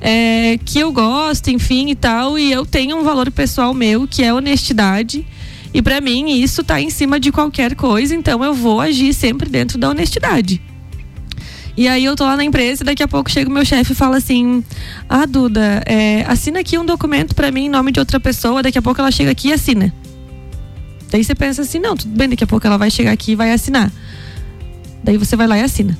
é, 0.00 0.58
que 0.64 0.78
eu 0.78 0.92
gosto, 0.92 1.50
enfim 1.50 1.90
e 1.90 1.94
tal, 1.94 2.38
e 2.38 2.50
eu 2.50 2.64
tenho 2.64 2.96
um 2.96 3.04
valor 3.04 3.30
pessoal 3.30 3.72
meu 3.74 4.06
que 4.08 4.22
é 4.22 4.32
honestidade 4.32 5.26
e 5.72 5.80
para 5.80 6.00
mim 6.00 6.40
isso 6.40 6.64
tá 6.64 6.80
em 6.80 6.90
cima 6.90 7.20
de 7.20 7.30
qualquer 7.30 7.74
coisa, 7.74 8.14
então 8.14 8.44
eu 8.44 8.54
vou 8.54 8.80
agir 8.80 9.12
sempre 9.14 9.48
dentro 9.48 9.78
da 9.78 9.90
honestidade. 9.90 10.60
E 11.76 11.86
aí 11.88 12.04
eu 12.04 12.16
tô 12.16 12.24
lá 12.24 12.36
na 12.36 12.44
empresa 12.44 12.82
e 12.82 12.86
daqui 12.86 13.02
a 13.02 13.08
pouco 13.08 13.30
chega 13.30 13.48
o 13.48 13.52
meu 13.52 13.64
chefe 13.64 13.92
e 13.92 13.94
fala 13.94 14.16
assim: 14.16 14.62
Ah, 15.08 15.24
Duda, 15.24 15.82
é, 15.86 16.24
assina 16.26 16.60
aqui 16.60 16.76
um 16.76 16.84
documento 16.84 17.34
para 17.34 17.50
mim 17.50 17.66
em 17.66 17.70
nome 17.70 17.92
de 17.92 18.00
outra 18.00 18.18
pessoa, 18.18 18.62
daqui 18.62 18.78
a 18.78 18.82
pouco 18.82 19.00
ela 19.00 19.10
chega 19.10 19.30
aqui 19.30 19.48
e 19.48 19.52
assina. 19.52 19.94
Daí 21.10 21.24
você 21.24 21.34
pensa 21.34 21.62
assim, 21.62 21.78
não, 21.78 21.96
tudo 21.96 22.16
bem, 22.16 22.28
daqui 22.28 22.44
a 22.44 22.46
pouco 22.46 22.66
ela 22.66 22.78
vai 22.78 22.90
chegar 22.90 23.10
aqui 23.10 23.32
e 23.32 23.34
vai 23.34 23.52
assinar. 23.52 23.90
Daí 25.02 25.16
você 25.16 25.34
vai 25.34 25.46
lá 25.46 25.58
e 25.58 25.62
assina. 25.62 25.98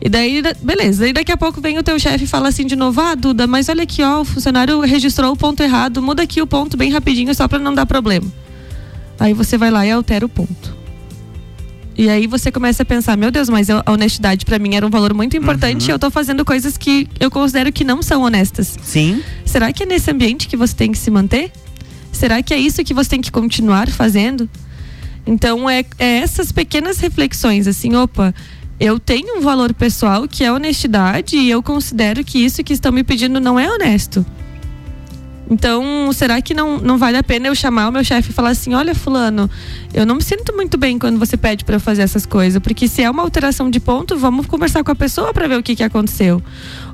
E 0.00 0.08
daí, 0.08 0.42
beleza. 0.62 1.06
E 1.06 1.12
daqui 1.12 1.30
a 1.30 1.36
pouco 1.36 1.60
vem 1.60 1.78
o 1.78 1.82
teu 1.82 1.98
chefe 1.98 2.24
e 2.24 2.26
fala 2.26 2.48
assim 2.48 2.66
de 2.66 2.74
novo: 2.74 3.00
Ah, 3.00 3.14
Duda, 3.14 3.46
mas 3.46 3.68
olha 3.68 3.82
aqui, 3.82 4.02
ó, 4.02 4.20
o 4.22 4.24
funcionário 4.24 4.80
registrou 4.80 5.32
o 5.32 5.36
ponto 5.36 5.62
errado, 5.62 6.00
muda 6.02 6.22
aqui 6.22 6.40
o 6.40 6.46
ponto 6.46 6.76
bem 6.76 6.90
rapidinho 6.90 7.34
só 7.34 7.46
para 7.46 7.58
não 7.58 7.74
dar 7.74 7.86
problema. 7.86 8.26
Aí 9.22 9.32
você 9.32 9.56
vai 9.56 9.70
lá 9.70 9.86
e 9.86 9.90
altera 9.92 10.26
o 10.26 10.28
ponto. 10.28 10.76
E 11.96 12.08
aí 12.08 12.26
você 12.26 12.50
começa 12.50 12.82
a 12.82 12.86
pensar, 12.86 13.16
meu 13.16 13.30
Deus, 13.30 13.48
mas 13.48 13.70
a 13.70 13.84
honestidade 13.88 14.44
para 14.44 14.58
mim 14.58 14.74
era 14.74 14.84
um 14.84 14.90
valor 14.90 15.14
muito 15.14 15.36
importante 15.36 15.84
uhum. 15.84 15.90
e 15.90 15.92
eu 15.92 15.98
tô 15.98 16.10
fazendo 16.10 16.44
coisas 16.44 16.76
que 16.76 17.08
eu 17.20 17.30
considero 17.30 17.70
que 17.70 17.84
não 17.84 18.02
são 18.02 18.22
honestas. 18.22 18.76
Sim. 18.82 19.22
Será 19.44 19.72
que 19.72 19.84
é 19.84 19.86
nesse 19.86 20.10
ambiente 20.10 20.48
que 20.48 20.56
você 20.56 20.74
tem 20.74 20.90
que 20.90 20.98
se 20.98 21.08
manter? 21.08 21.52
Será 22.10 22.42
que 22.42 22.52
é 22.52 22.58
isso 22.58 22.82
que 22.82 22.92
você 22.92 23.10
tem 23.10 23.20
que 23.20 23.30
continuar 23.30 23.88
fazendo? 23.88 24.50
Então 25.24 25.70
é, 25.70 25.84
é 26.00 26.16
essas 26.16 26.50
pequenas 26.50 26.98
reflexões, 26.98 27.68
assim, 27.68 27.94
opa, 27.94 28.34
eu 28.80 28.98
tenho 28.98 29.38
um 29.38 29.40
valor 29.40 29.72
pessoal 29.72 30.26
que 30.26 30.42
é 30.42 30.50
honestidade 30.52 31.36
e 31.36 31.48
eu 31.48 31.62
considero 31.62 32.24
que 32.24 32.44
isso 32.44 32.64
que 32.64 32.72
estão 32.72 32.90
me 32.90 33.04
pedindo 33.04 33.38
não 33.38 33.56
é 33.60 33.70
honesto. 33.70 34.26
Então, 35.52 36.10
será 36.14 36.40
que 36.40 36.54
não, 36.54 36.78
não 36.78 36.96
vale 36.96 37.18
a 37.18 37.22
pena 37.22 37.46
eu 37.46 37.54
chamar 37.54 37.88
o 37.88 37.92
meu 37.92 38.02
chefe 38.02 38.30
e 38.30 38.32
falar 38.32 38.50
assim: 38.50 38.72
olha, 38.72 38.94
Fulano, 38.94 39.50
eu 39.92 40.06
não 40.06 40.14
me 40.14 40.22
sinto 40.22 40.54
muito 40.54 40.78
bem 40.78 40.98
quando 40.98 41.18
você 41.18 41.36
pede 41.36 41.62
para 41.62 41.76
eu 41.76 41.80
fazer 41.80 42.00
essas 42.00 42.24
coisas, 42.24 42.60
porque 42.62 42.88
se 42.88 43.02
é 43.02 43.10
uma 43.10 43.22
alteração 43.22 43.68
de 43.68 43.78
ponto, 43.78 44.16
vamos 44.16 44.46
conversar 44.46 44.82
com 44.82 44.90
a 44.90 44.94
pessoa 44.94 45.32
para 45.34 45.46
ver 45.46 45.58
o 45.58 45.62
que, 45.62 45.76
que 45.76 45.82
aconteceu. 45.82 46.42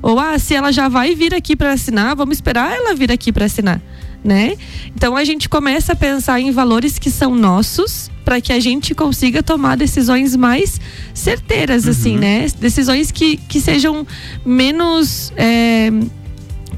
Ou, 0.01 0.19
ah, 0.19 0.37
se 0.37 0.53
ela 0.53 0.73
já 0.73 0.89
vai 0.89 1.15
vir 1.15 1.33
aqui 1.33 1.55
para 1.55 1.71
assinar, 1.71 2.17
vamos 2.17 2.35
esperar 2.35 2.75
ela 2.75 2.93
vir 2.93 3.11
aqui 3.13 3.31
para 3.31 3.45
assinar. 3.45 3.81
Né? 4.21 4.57
Então 4.93 5.15
a 5.15 5.23
gente 5.23 5.47
começa 5.47 5.93
a 5.93 5.95
pensar 5.95 6.41
em 6.41 6.51
valores 6.51 6.99
que 6.99 7.09
são 7.09 7.33
nossos 7.33 8.11
para 8.25 8.41
que 8.41 8.51
a 8.51 8.59
gente 8.59 8.93
consiga 8.93 9.41
tomar 9.41 9.77
decisões 9.77 10.35
mais 10.35 10.81
certeiras, 11.13 11.87
assim, 11.87 12.17
uhum. 12.17 12.17
assim, 12.17 12.43
né? 12.43 12.47
Decisões 12.59 13.11
que, 13.11 13.37
que 13.37 13.61
sejam 13.61 14.05
menos. 14.45 15.31
É, 15.37 15.89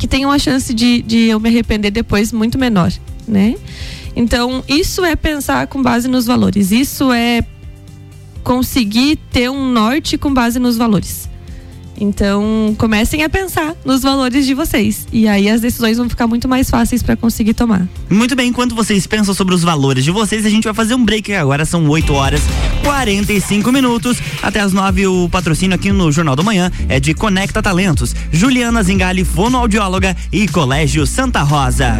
que 0.01 0.07
tenham 0.07 0.31
a 0.31 0.39
chance 0.39 0.73
de, 0.73 1.03
de 1.03 1.27
eu 1.27 1.39
me 1.39 1.47
arrepender 1.47 1.91
depois 1.91 2.33
muito 2.33 2.57
menor, 2.57 2.91
né? 3.27 3.55
Então, 4.15 4.63
isso 4.67 5.05
é 5.05 5.15
pensar 5.15 5.67
com 5.67 5.79
base 5.79 6.07
nos 6.07 6.25
valores. 6.25 6.71
Isso 6.71 7.11
é 7.11 7.45
conseguir 8.43 9.17
ter 9.31 9.47
um 9.51 9.71
norte 9.71 10.17
com 10.17 10.33
base 10.33 10.57
nos 10.57 10.75
valores. 10.75 11.29
Então, 12.01 12.75
comecem 12.79 13.23
a 13.23 13.29
pensar 13.29 13.75
nos 13.85 14.01
valores 14.01 14.47
de 14.47 14.55
vocês. 14.55 15.07
E 15.13 15.27
aí 15.27 15.47
as 15.47 15.61
decisões 15.61 15.97
vão 15.97 16.09
ficar 16.09 16.25
muito 16.25 16.47
mais 16.47 16.67
fáceis 16.67 17.03
para 17.03 17.15
conseguir 17.15 17.53
tomar. 17.53 17.87
Muito 18.09 18.35
bem, 18.35 18.49
enquanto 18.49 18.73
vocês 18.73 19.05
pensam 19.05 19.35
sobre 19.35 19.53
os 19.53 19.61
valores 19.61 20.03
de 20.03 20.09
vocês, 20.09 20.43
a 20.43 20.49
gente 20.49 20.63
vai 20.63 20.73
fazer 20.73 20.95
um 20.95 21.05
break 21.05 21.31
agora. 21.33 21.63
São 21.63 21.87
8 21.87 22.11
horas 22.11 22.41
45 22.83 23.71
minutos. 23.71 24.17
Até 24.41 24.61
as 24.61 24.73
9, 24.73 25.05
o 25.05 25.29
patrocínio 25.29 25.75
aqui 25.75 25.91
no 25.91 26.11
Jornal 26.11 26.35
do 26.35 26.43
Manhã 26.43 26.71
é 26.89 26.99
de 26.99 27.13
Conecta 27.13 27.61
Talentos, 27.61 28.15
Juliana 28.31 28.81
Zingali, 28.81 29.23
fonoaudióloga 29.23 30.17
e 30.31 30.47
Colégio 30.47 31.05
Santa 31.05 31.43
Rosa. 31.43 31.99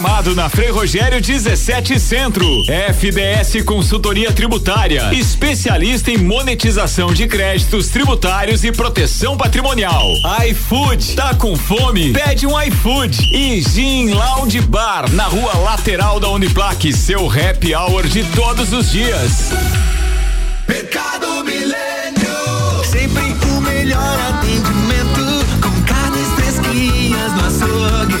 na 0.35 0.49
Frei 0.49 0.71
Rogério 0.71 1.21
17 1.21 1.99
Centro. 1.99 2.45
FDS 2.65 3.63
Consultoria 3.63 4.31
Tributária, 4.31 5.13
especialista 5.13 6.09
em 6.09 6.17
monetização 6.17 7.13
de 7.13 7.27
créditos 7.27 7.89
tributários 7.89 8.63
e 8.63 8.71
proteção 8.71 9.37
patrimonial. 9.37 10.07
iFood, 10.47 11.15
tá 11.15 11.35
com 11.35 11.55
fome? 11.55 12.13
Pede 12.13 12.47
um 12.47 12.59
iFood. 12.59 13.15
E 13.31 13.61
Gin 13.61 14.13
Lounge 14.13 14.61
Bar, 14.61 15.11
na 15.11 15.25
rua 15.25 15.55
lateral 15.57 16.19
da 16.19 16.29
Uniplaque, 16.29 16.91
seu 16.91 17.29
happy 17.29 17.75
hour 17.75 18.07
de 18.07 18.23
todos 18.35 18.73
os 18.73 18.91
dias. 18.91 19.51
Mercado 20.67 21.43
Milênio, 21.43 22.83
sempre 22.89 23.21
o 23.23 23.61
melhor 23.61 24.19
atendimento, 24.29 25.45
com 25.61 25.83
carnes 25.83 26.27
fresquinhas 26.35 27.33
no 27.33 27.45
açougue 27.45 28.20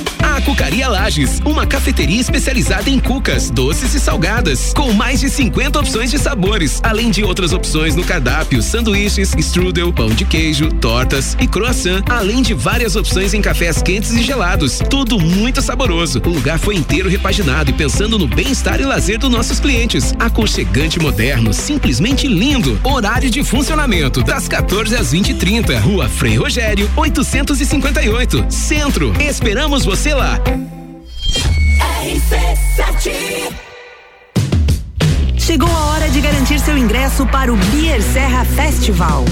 Cucaria 0.43 0.89
Lages, 0.89 1.39
uma 1.45 1.67
cafeteria 1.67 2.19
especializada 2.19 2.89
em 2.89 2.99
cucas, 2.99 3.51
doces 3.51 3.93
e 3.93 3.99
salgadas, 3.99 4.73
com 4.73 4.91
mais 4.91 5.19
de 5.19 5.29
50 5.29 5.79
opções 5.79 6.09
de 6.09 6.17
sabores, 6.17 6.79
além 6.83 7.11
de 7.11 7.23
outras 7.23 7.53
opções 7.53 7.95
no 7.95 8.03
cardápio, 8.03 8.61
sanduíches, 8.61 9.33
strudel, 9.37 9.93
pão 9.93 10.09
de 10.09 10.25
queijo, 10.25 10.69
tortas 10.73 11.37
e 11.39 11.47
croissant, 11.47 12.01
além 12.09 12.41
de 12.41 12.55
várias 12.55 12.95
opções 12.95 13.33
em 13.35 13.41
cafés 13.41 13.81
quentes 13.83 14.11
e 14.13 14.23
gelados. 14.23 14.79
Tudo 14.89 15.19
muito 15.19 15.61
saboroso. 15.61 16.21
O 16.25 16.29
lugar 16.29 16.57
foi 16.57 16.75
inteiro 16.75 17.07
repaginado 17.07 17.69
e 17.69 17.73
pensando 17.73 18.17
no 18.17 18.27
bem-estar 18.27 18.81
e 18.81 18.85
lazer 18.85 19.19
dos 19.19 19.29
nossos 19.29 19.59
clientes. 19.59 20.13
Aconchegante 20.19 20.99
moderno, 20.99 21.53
simplesmente 21.53 22.27
lindo. 22.27 22.79
Horário 22.83 23.29
de 23.29 23.43
funcionamento 23.43 24.23
das 24.23 24.47
14 24.47 24.95
às 24.95 25.13
20h30. 25.13 25.79
Rua 25.79 26.09
Frei 26.09 26.35
Rogério, 26.35 26.89
858, 26.95 28.45
Centro. 28.49 29.13
Esperamos 29.21 29.85
você 29.85 30.13
lá 30.13 30.30
lá. 30.31 30.39
Chegou 35.37 35.69
a 35.69 35.85
hora 35.91 36.09
de 36.09 36.21
garantir 36.21 36.59
seu 36.59 36.77
ingresso 36.77 37.25
para 37.27 37.51
o 37.51 37.57
Beer 37.57 38.01
Serra 38.01 38.45
Festival. 38.45 39.25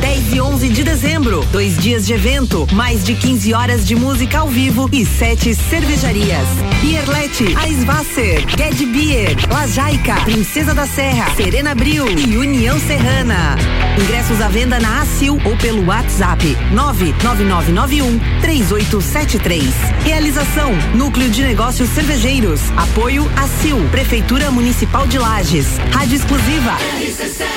10 0.00 0.32
e 0.34 0.40
11 0.40 0.68
de 0.68 0.84
dezembro. 0.84 1.44
Dois 1.52 1.76
dias 1.76 2.06
de 2.06 2.12
evento, 2.12 2.66
mais 2.72 3.04
de 3.04 3.14
15 3.14 3.54
horas 3.54 3.86
de 3.86 3.94
música 3.94 4.38
ao 4.38 4.48
vivo 4.48 4.88
e 4.92 5.04
sete 5.04 5.54
cervejarias. 5.54 6.46
Bierlete, 6.80 7.56
Aisvasser, 7.56 8.44
Ged 8.56 8.86
Beer, 8.86 9.36
Lajaica, 9.50 10.14
Princesa 10.24 10.74
da 10.74 10.86
Serra, 10.86 11.34
Serena 11.36 11.74
Bril 11.74 12.06
e 12.08 12.36
União 12.36 12.78
Serrana. 12.80 13.56
Ingressos 14.02 14.40
à 14.40 14.48
venda 14.48 14.78
na 14.78 15.02
ACIL 15.02 15.40
ou 15.44 15.56
pelo 15.56 15.86
WhatsApp 15.86 16.44
99991 16.72 18.18
3873. 18.40 19.64
Realização: 20.04 20.72
Núcleo 20.94 21.30
de 21.30 21.42
Negócios 21.42 21.88
Cervejeiros. 21.90 22.60
Apoio 22.76 23.30
ACIL, 23.36 23.78
Prefeitura 23.90 24.50
Municipal 24.50 25.06
de 25.06 25.18
Lages. 25.18 25.66
Rádio 25.92 26.16
exclusiva. 26.16 26.76
RC7. 27.00 27.55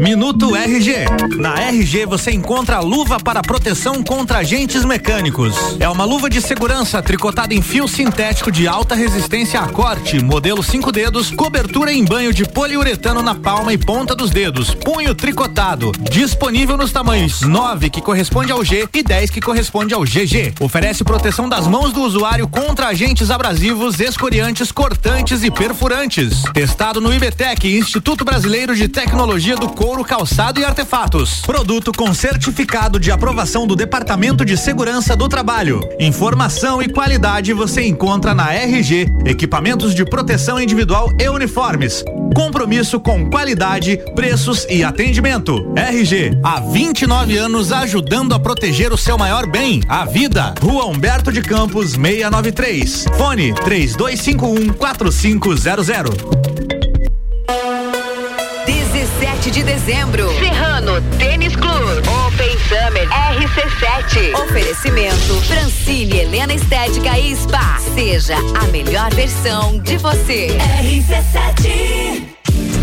Minuto 0.00 0.56
RG. 0.56 1.04
Na 1.36 1.60
RG 1.60 2.06
você 2.06 2.30
encontra 2.30 2.76
a 2.76 2.80
luva 2.80 3.20
para 3.20 3.42
proteção 3.42 4.02
contra 4.02 4.38
agentes 4.38 4.82
mecânicos. 4.82 5.54
É 5.78 5.86
uma 5.90 6.06
luva 6.06 6.30
de 6.30 6.40
segurança 6.40 7.02
tricotada 7.02 7.52
em 7.52 7.60
fio 7.60 7.86
sintético 7.86 8.50
de 8.50 8.66
alta 8.66 8.94
resistência 8.94 9.60
a 9.60 9.68
corte, 9.68 10.18
modelo 10.18 10.62
5 10.62 10.90
dedos, 10.90 11.30
cobertura 11.30 11.92
em 11.92 12.02
banho 12.02 12.32
de 12.32 12.46
poliuretano 12.46 13.20
na 13.20 13.34
palma 13.34 13.74
e 13.74 13.78
ponta 13.78 14.14
dos 14.14 14.30
dedos, 14.30 14.74
punho 14.74 15.14
tricotado. 15.14 15.92
Disponível 16.10 16.78
nos 16.78 16.92
tamanhos 16.92 17.42
9, 17.42 17.90
que 17.90 18.00
corresponde 18.00 18.50
ao 18.50 18.64
G, 18.64 18.88
e 18.94 19.02
10, 19.02 19.28
que 19.28 19.42
corresponde 19.42 19.92
ao 19.92 20.00
GG. 20.00 20.54
Oferece 20.60 21.04
proteção 21.04 21.46
das 21.46 21.66
mãos 21.66 21.92
do 21.92 22.00
usuário 22.00 22.48
contra 22.48 22.86
agentes 22.88 23.30
abrasivos, 23.30 24.00
escoriantes, 24.00 24.72
cortantes 24.72 25.44
e 25.44 25.50
perfurantes. 25.50 26.42
Testado 26.54 27.02
no 27.02 27.12
IBTEC, 27.12 27.76
Instituto 27.76 28.24
Brasileiro 28.24 28.74
de 28.74 28.88
Tecnologia 28.88 29.56
do 29.56 29.68
Couro 29.68 29.89
couro, 29.90 30.04
calçado 30.04 30.60
e 30.60 30.64
artefatos. 30.64 31.40
Produto 31.40 31.90
com 31.90 32.14
certificado 32.14 33.00
de 33.00 33.10
aprovação 33.10 33.66
do 33.66 33.74
Departamento 33.74 34.44
de 34.44 34.56
Segurança 34.56 35.16
do 35.16 35.28
Trabalho. 35.28 35.80
Informação 35.98 36.80
e 36.80 36.88
qualidade 36.88 37.52
você 37.52 37.82
encontra 37.82 38.32
na 38.32 38.54
RG, 38.54 39.08
equipamentos 39.24 39.92
de 39.92 40.04
proteção 40.04 40.60
individual 40.60 41.12
e 41.18 41.28
uniformes. 41.28 42.04
Compromisso 42.36 43.00
com 43.00 43.28
qualidade, 43.28 43.98
preços 44.14 44.64
e 44.70 44.84
atendimento. 44.84 45.72
RG, 45.74 46.38
há 46.40 46.60
29 46.60 47.36
anos 47.36 47.72
ajudando 47.72 48.32
a 48.32 48.38
proteger 48.38 48.92
o 48.92 48.98
seu 48.98 49.18
maior 49.18 49.44
bem, 49.44 49.82
a 49.88 50.04
vida. 50.04 50.54
Rua 50.62 50.86
Humberto 50.86 51.32
de 51.32 51.42
Campos, 51.42 51.96
693. 51.96 53.06
Fone 53.18 53.52
3251 53.54 54.72
4500. 54.72 56.69
Dezembro. 59.80 60.28
Serrano 60.38 61.00
Tênis 61.18 61.56
Club. 61.56 62.02
Open 62.26 62.58
Summer 62.68 63.08
RC7. 63.08 64.34
Oferecimento 64.42 65.40
Francine 65.42 66.20
Helena 66.20 66.52
Estética 66.52 67.18
e 67.18 67.34
Spa. 67.34 67.78
Seja 67.94 68.36
a 68.60 68.66
melhor 68.68 69.12
versão 69.14 69.78
de 69.78 69.96
você. 69.96 70.48
RC7. 70.82 72.29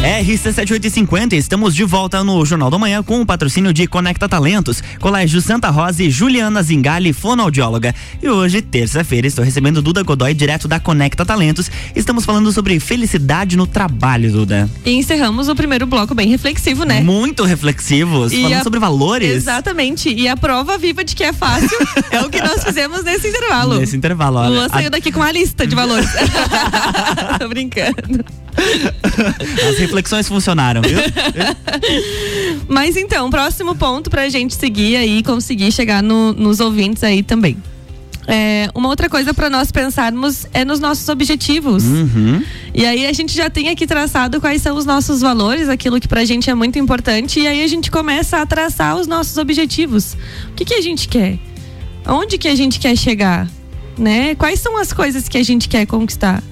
RC7850, 0.00 1.34
estamos 1.34 1.74
de 1.74 1.84
volta 1.84 2.24
no 2.24 2.42
Jornal 2.46 2.70
da 2.70 2.78
Manhã 2.78 3.02
com 3.02 3.20
o 3.20 3.26
patrocínio 3.26 3.70
de 3.70 3.86
Conecta 3.86 4.26
Talentos, 4.26 4.82
Colégio 4.98 5.42
Santa 5.42 5.68
Rosa 5.68 6.02
e 6.02 6.10
Juliana 6.10 6.62
Zingali, 6.62 7.12
fonoaudióloga. 7.12 7.94
E 8.22 8.26
hoje, 8.26 8.62
terça-feira, 8.62 9.26
estou 9.26 9.44
recebendo 9.44 9.82
Duda 9.82 10.02
Godoy, 10.02 10.32
direto 10.32 10.66
da 10.66 10.80
Conecta 10.80 11.22
Talentos. 11.26 11.70
Estamos 11.94 12.24
falando 12.24 12.50
sobre 12.50 12.80
felicidade 12.80 13.58
no 13.58 13.66
trabalho, 13.66 14.32
Duda. 14.32 14.70
E 14.86 14.92
encerramos 14.92 15.48
o 15.50 15.54
primeiro 15.54 15.86
bloco 15.86 16.14
bem 16.14 16.28
reflexivo, 16.28 16.84
né? 16.84 17.02
Muito 17.02 17.44
reflexivos, 17.44 18.32
E 18.32 18.40
falando 18.42 18.60
a- 18.60 18.62
sobre 18.64 18.80
valores. 18.80 19.30
Exatamente. 19.30 20.08
E 20.08 20.26
a 20.26 20.36
prova 20.36 20.78
viva 20.78 21.04
de 21.04 21.14
que 21.14 21.24
é 21.24 21.32
fácil 21.34 21.76
é 22.10 22.20
o 22.22 22.30
que 22.30 22.40
nós 22.40 22.64
fizemos 22.64 23.04
nesse 23.04 23.28
intervalo. 23.28 23.78
Nesse 23.78 23.96
intervalo, 23.98 24.38
olha. 24.38 24.48
Luan 24.48 24.66
a- 24.66 24.70
saiu 24.70 24.88
daqui 24.90 25.12
com 25.12 25.20
uma 25.20 25.30
lista 25.30 25.66
de 25.66 25.74
valores. 25.74 26.08
Tô 27.38 27.48
brincando. 27.50 28.24
As 29.70 29.78
reflexões 29.78 30.28
funcionaram, 30.28 30.82
viu? 30.82 30.98
Mas 32.68 32.96
então, 32.96 33.30
próximo 33.30 33.74
ponto 33.74 34.10
pra 34.10 34.28
gente 34.28 34.54
seguir 34.54 34.96
aí 34.96 35.18
e 35.18 35.22
conseguir 35.22 35.72
chegar 35.72 36.02
no- 36.02 36.32
nos 36.32 36.60
ouvintes 36.60 37.02
aí 37.02 37.22
também. 37.22 37.56
É, 38.26 38.68
uma 38.74 38.88
outra 38.88 39.08
coisa 39.08 39.34
pra 39.34 39.50
nós 39.50 39.72
pensarmos 39.72 40.46
é 40.52 40.64
nos 40.64 40.78
nossos 40.78 41.08
objetivos. 41.08 41.82
Uhum. 41.82 42.42
E 42.72 42.84
aí 42.86 43.06
a 43.06 43.12
gente 43.12 43.34
já 43.34 43.50
tem 43.50 43.68
aqui 43.70 43.86
traçado 43.86 44.40
quais 44.40 44.62
são 44.62 44.76
os 44.76 44.84
nossos 44.84 45.20
valores, 45.20 45.68
aquilo 45.68 45.98
que 45.98 46.06
pra 46.06 46.24
gente 46.24 46.48
é 46.48 46.54
muito 46.54 46.78
importante, 46.78 47.40
e 47.40 47.46
aí 47.46 47.64
a 47.64 47.66
gente 47.66 47.90
começa 47.90 48.38
a 48.38 48.46
traçar 48.46 48.96
os 48.96 49.06
nossos 49.08 49.36
objetivos. 49.36 50.16
O 50.50 50.54
que, 50.54 50.64
que 50.64 50.74
a 50.74 50.80
gente 50.80 51.08
quer? 51.08 51.38
Aonde 52.04 52.38
que 52.38 52.46
a 52.46 52.54
gente 52.54 52.78
quer 52.78 52.96
chegar? 52.96 53.48
Né? 53.98 54.34
Quais 54.36 54.60
são 54.60 54.78
as 54.78 54.92
coisas 54.92 55.28
que 55.28 55.36
a 55.36 55.42
gente 55.42 55.68
quer 55.68 55.84
conquistar? 55.86 56.42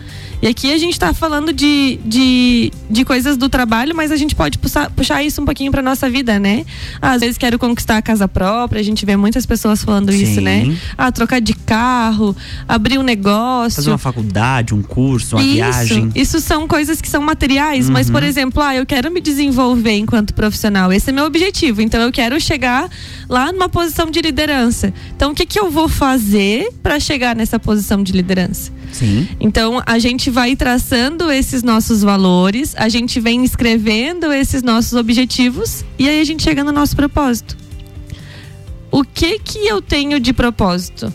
E 0.40 0.46
aqui 0.46 0.72
a 0.72 0.78
gente 0.78 0.92
está 0.92 1.12
falando 1.12 1.52
de, 1.52 1.98
de, 2.04 2.72
de 2.88 3.04
coisas 3.04 3.36
do 3.36 3.48
trabalho, 3.48 3.94
mas 3.94 4.12
a 4.12 4.16
gente 4.16 4.36
pode 4.36 4.56
puxar, 4.56 4.88
puxar 4.90 5.22
isso 5.22 5.42
um 5.42 5.44
pouquinho 5.44 5.72
para 5.72 5.82
nossa 5.82 6.08
vida, 6.08 6.38
né? 6.38 6.64
Às 7.02 7.20
vezes 7.20 7.36
quero 7.36 7.58
conquistar 7.58 7.96
a 7.96 8.02
casa 8.02 8.28
própria, 8.28 8.78
a 8.78 8.84
gente 8.84 9.04
vê 9.04 9.16
muitas 9.16 9.44
pessoas 9.44 9.82
falando 9.82 10.12
isso, 10.12 10.36
Sim. 10.36 10.40
né? 10.42 10.76
Ah, 10.96 11.10
trocar 11.10 11.40
de 11.40 11.54
carro, 11.54 12.36
abrir 12.68 12.98
um 12.98 13.02
negócio. 13.02 13.76
Fazer 13.76 13.90
uma 13.90 13.98
faculdade, 13.98 14.72
um 14.72 14.82
curso, 14.82 15.34
uma 15.34 15.42
Isso, 15.42 15.54
viagem. 15.54 16.12
Isso 16.14 16.40
são 16.40 16.68
coisas 16.68 17.00
que 17.00 17.08
são 17.08 17.20
materiais, 17.20 17.90
mas, 17.90 18.08
por 18.08 18.22
exemplo, 18.22 18.62
ah, 18.62 18.76
eu 18.76 18.86
quero 18.86 19.10
me 19.10 19.20
desenvolver 19.20 19.96
enquanto 19.96 20.32
profissional. 20.34 20.92
Esse 20.92 21.10
é 21.10 21.12
meu 21.12 21.24
objetivo. 21.24 21.82
Então, 21.82 22.00
eu 22.00 22.12
quero 22.12 22.40
chegar 22.40 22.88
lá 23.28 23.50
numa 23.50 23.68
posição 23.68 24.08
de 24.08 24.20
liderança. 24.20 24.94
Então, 25.16 25.32
o 25.32 25.34
que, 25.34 25.44
que 25.44 25.58
eu 25.58 25.68
vou 25.68 25.88
fazer 25.88 26.72
para 26.80 27.00
chegar 27.00 27.34
nessa 27.34 27.58
posição 27.58 28.04
de 28.04 28.12
liderança? 28.12 28.77
Sim. 28.98 29.28
Então, 29.38 29.80
a 29.86 29.98
gente 29.98 30.28
vai 30.28 30.56
traçando 30.56 31.30
esses 31.30 31.62
nossos 31.62 32.02
valores, 32.02 32.74
a 32.76 32.88
gente 32.88 33.20
vem 33.20 33.44
escrevendo 33.44 34.32
esses 34.32 34.62
nossos 34.62 34.94
objetivos 34.94 35.84
e 35.98 36.08
aí 36.08 36.20
a 36.20 36.24
gente 36.24 36.42
chega 36.42 36.64
no 36.64 36.72
nosso 36.72 36.96
propósito. 36.96 37.56
O 38.90 39.04
que 39.04 39.38
que 39.38 39.66
eu 39.66 39.80
tenho 39.80 40.18
de 40.18 40.32
propósito? 40.32 41.12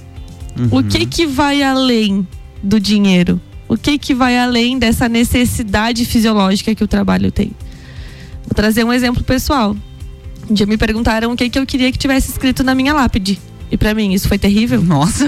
O 0.71 0.83
que 0.83 1.05
que 1.05 1.25
vai 1.25 1.61
além 1.63 2.25
do 2.61 2.79
dinheiro? 2.79 3.41
O 3.67 3.75
que 3.75 3.97
que 3.97 4.13
vai 4.13 4.37
além 4.37 4.77
dessa 4.77 5.09
necessidade 5.09 6.05
fisiológica 6.05 6.73
que 6.75 6.83
o 6.83 6.87
trabalho 6.87 7.31
tem? 7.31 7.51
Vou 8.43 8.53
trazer 8.55 8.83
um 8.83 8.93
exemplo 8.93 9.23
pessoal. 9.23 9.75
Um 10.49 10.53
dia 10.53 10.65
me 10.65 10.77
perguntaram 10.77 11.31
o 11.31 11.35
que 11.35 11.49
que 11.49 11.57
eu 11.57 11.65
queria 11.65 11.91
que 11.91 11.97
tivesse 11.97 12.29
escrito 12.31 12.63
na 12.63 12.75
minha 12.75 12.93
lápide. 12.93 13.39
E 13.71 13.77
pra 13.77 13.93
mim 13.93 14.13
isso 14.13 14.27
foi 14.27 14.37
terrível. 14.37 14.81
Nossa, 14.81 15.25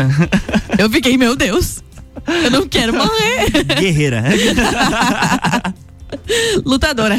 Eu 0.77 0.89
fiquei, 0.89 1.17
meu 1.17 1.35
Deus. 1.35 1.83
Eu 2.27 2.51
não 2.51 2.67
quero 2.67 2.93
morrer. 2.93 3.49
guerreira. 3.79 4.23
lutadora. 6.65 7.17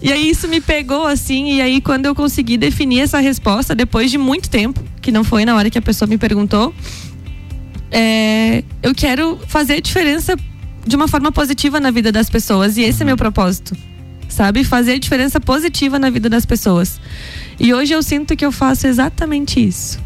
e 0.00 0.12
aí 0.12 0.30
isso 0.30 0.48
me 0.48 0.60
pegou 0.60 1.06
assim, 1.06 1.54
e 1.54 1.62
aí 1.62 1.80
quando 1.80 2.06
eu 2.06 2.14
consegui 2.14 2.56
definir 2.56 3.00
essa 3.00 3.18
resposta, 3.18 3.74
depois 3.74 4.10
de 4.10 4.18
muito 4.18 4.48
tempo, 4.48 4.82
que 5.00 5.12
não 5.12 5.24
foi 5.24 5.44
na 5.44 5.54
hora 5.56 5.70
que 5.70 5.78
a 5.78 5.82
pessoa 5.82 6.08
me 6.08 6.18
perguntou, 6.18 6.74
é, 7.90 8.62
eu 8.82 8.94
quero 8.94 9.38
fazer 9.46 9.80
diferença 9.80 10.36
de 10.86 10.96
uma 10.96 11.08
forma 11.08 11.30
positiva 11.30 11.78
na 11.80 11.90
vida 11.90 12.10
das 12.10 12.30
pessoas, 12.30 12.76
e 12.76 12.82
esse 12.82 13.02
é 13.02 13.06
meu 13.06 13.16
propósito. 13.16 13.76
Sabe? 14.28 14.62
Fazer 14.62 15.00
diferença 15.00 15.40
positiva 15.40 15.98
na 15.98 16.08
vida 16.08 16.28
das 16.28 16.46
pessoas. 16.46 17.00
E 17.58 17.74
hoje 17.74 17.92
eu 17.92 18.00
sinto 18.00 18.36
que 18.36 18.46
eu 18.46 18.52
faço 18.52 18.86
exatamente 18.86 19.58
isso. 19.58 19.98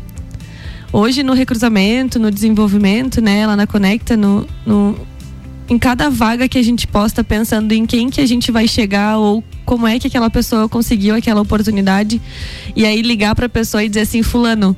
Hoje 0.96 1.24
no 1.24 1.32
recrutamento, 1.32 2.20
no 2.20 2.30
desenvolvimento, 2.30 3.20
né, 3.20 3.44
lá 3.44 3.56
na 3.56 3.66
Conecta, 3.66 4.16
no, 4.16 4.46
no, 4.64 4.96
em 5.68 5.76
cada 5.76 6.08
vaga 6.08 6.48
que 6.48 6.56
a 6.56 6.62
gente 6.62 6.86
posta 6.86 7.24
pensando 7.24 7.72
em 7.72 7.84
quem 7.84 8.08
que 8.08 8.20
a 8.20 8.26
gente 8.26 8.52
vai 8.52 8.68
chegar 8.68 9.18
ou 9.18 9.42
como 9.64 9.88
é 9.88 9.98
que 9.98 10.06
aquela 10.06 10.30
pessoa 10.30 10.68
conseguiu 10.68 11.16
aquela 11.16 11.40
oportunidade 11.40 12.22
e 12.76 12.86
aí 12.86 13.02
ligar 13.02 13.34
para 13.34 13.46
a 13.46 13.48
pessoa 13.48 13.82
e 13.82 13.88
dizer 13.88 14.02
assim 14.02 14.22
fulano 14.22 14.76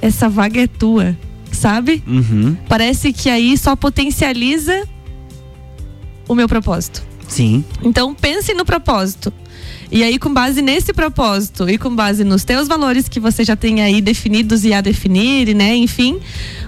essa 0.00 0.26
vaga 0.26 0.62
é 0.62 0.66
tua 0.66 1.14
sabe 1.52 2.02
Uhum. 2.06 2.56
parece 2.66 3.12
que 3.12 3.28
aí 3.28 3.54
só 3.58 3.76
potencializa 3.76 4.88
o 6.26 6.34
meu 6.34 6.48
propósito 6.48 7.02
Sim. 7.28 7.62
então 7.82 8.14
pense 8.14 8.54
no 8.54 8.64
propósito. 8.64 9.30
E 9.90 10.02
aí, 10.02 10.18
com 10.18 10.32
base 10.32 10.60
nesse 10.60 10.92
propósito 10.92 11.68
e 11.68 11.78
com 11.78 11.94
base 11.94 12.22
nos 12.22 12.44
teus 12.44 12.68
valores 12.68 13.08
que 13.08 13.18
você 13.18 13.42
já 13.42 13.56
tem 13.56 13.80
aí 13.80 14.02
definidos 14.02 14.64
e 14.64 14.74
a 14.74 14.82
definir, 14.82 15.54
né? 15.54 15.74
Enfim, 15.74 16.20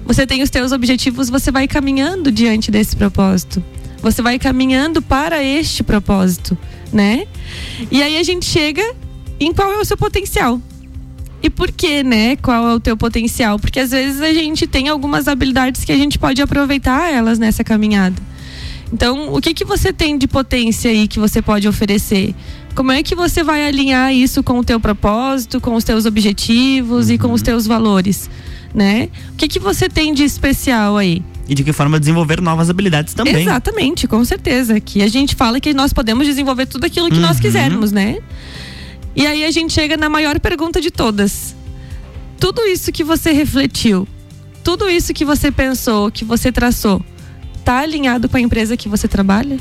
você 0.07 0.27
tem 0.27 0.43
os 0.43 0.49
teus 0.49 0.73
objetivos, 0.73 1.29
você 1.29 1.51
vai 1.51 1.69
caminhando 1.69 2.33
diante 2.33 2.71
desse 2.71 2.97
propósito. 2.97 3.63
Você 4.03 4.23
vai 4.23 4.39
caminhando 4.39 5.03
para 5.03 5.43
este 5.45 5.83
propósito, 5.83 6.57
né? 6.91 7.27
E 7.91 8.03
aí 8.03 8.17
a 8.17 8.23
gente 8.23 8.47
chega 8.47 8.83
em 9.39 9.53
qual 9.53 9.71
é 9.71 9.79
o 9.79 9.85
seu 9.85 9.99
potencial. 9.99 10.61
E 11.43 11.51
por 11.51 11.71
que, 11.71 12.03
né? 12.03 12.37
Qual 12.37 12.69
é 12.69 12.75
o 12.75 12.81
teu 12.81 12.97
potencial? 12.97 13.59
Porque 13.59 13.81
às 13.81 13.91
vezes 13.91 14.21
a 14.23 14.33
gente 14.33 14.67
tem 14.67 14.89
algumas 14.89 15.29
habilidades 15.29 15.85
que 15.85 15.93
a 15.93 15.97
gente 15.97 16.19
pode 16.19 16.41
aproveitar 16.41 17.13
elas 17.13 17.39
nessa 17.39 17.63
caminhada. 17.63 18.17
Então, 18.93 19.33
o 19.33 19.41
que 19.41 19.55
que 19.55 19.65
você 19.65 19.93
tem 19.93 20.19
de 20.19 20.27
potência 20.27 20.91
aí 20.91 21.07
que 21.07 21.19
você 21.19 21.41
pode 21.41 21.69
oferecer? 21.69 22.35
Como 22.75 22.93
é 22.93 23.03
que 23.03 23.15
você 23.15 23.43
vai 23.43 23.67
alinhar 23.67 24.13
isso 24.15 24.43
com 24.43 24.59
o 24.59 24.65
teu 24.65 24.79
propósito, 24.81 25.61
com 25.61 25.75
os 25.75 25.85
teus 25.85 26.07
objetivos 26.07 27.11
e 27.11 27.19
com 27.19 27.33
os 27.33 27.43
teus 27.43 27.67
valores, 27.67 28.31
né? 28.75 29.09
O 29.33 29.37
que 29.37 29.49
que 29.49 29.59
você 29.59 29.89
tem 29.89 30.15
de 30.15 30.23
especial 30.25 30.97
aí? 30.97 31.23
E 31.49 31.55
de 31.55 31.65
que 31.65 31.73
forma 31.73 31.99
desenvolver 31.99 32.41
novas 32.41 32.71
habilidades 32.71 33.13
também. 33.13 33.43
Exatamente, 33.43 34.07
com 34.07 34.25
certeza. 34.25 34.79
Que 34.79 35.03
a 35.03 35.09
gente 35.09 35.35
fala 35.35 35.59
que 35.61 35.75
nós 35.75 35.93
podemos 35.93 36.25
desenvolver 36.27 36.67
tudo 36.67 36.85
aquilo 36.85 37.11
que 37.11 37.19
nós 37.19 37.37
Uhum. 37.37 37.43
quisermos, 37.43 37.91
né? 37.91 38.19
E 39.17 39.27
aí 39.27 39.45
a 39.45 39.51
gente 39.51 39.73
chega 39.73 39.97
na 39.97 40.09
maior 40.09 40.39
pergunta 40.39 40.81
de 40.81 40.91
todas. 40.93 41.57
Tudo 42.39 42.63
isso 42.63 42.93
que 42.93 43.03
você 43.03 43.33
refletiu, 43.33 44.07
tudo 44.63 44.89
isso 44.89 45.13
que 45.13 45.25
você 45.25 45.51
pensou, 45.51 46.11
que 46.11 46.25
você 46.25 46.53
traçou, 46.53 47.05
tá 47.65 47.81
alinhado 47.81 48.29
com 48.29 48.37
a 48.37 48.41
empresa 48.41 48.77
que 48.77 48.89
você 48.89 49.09
trabalha? 49.09 49.59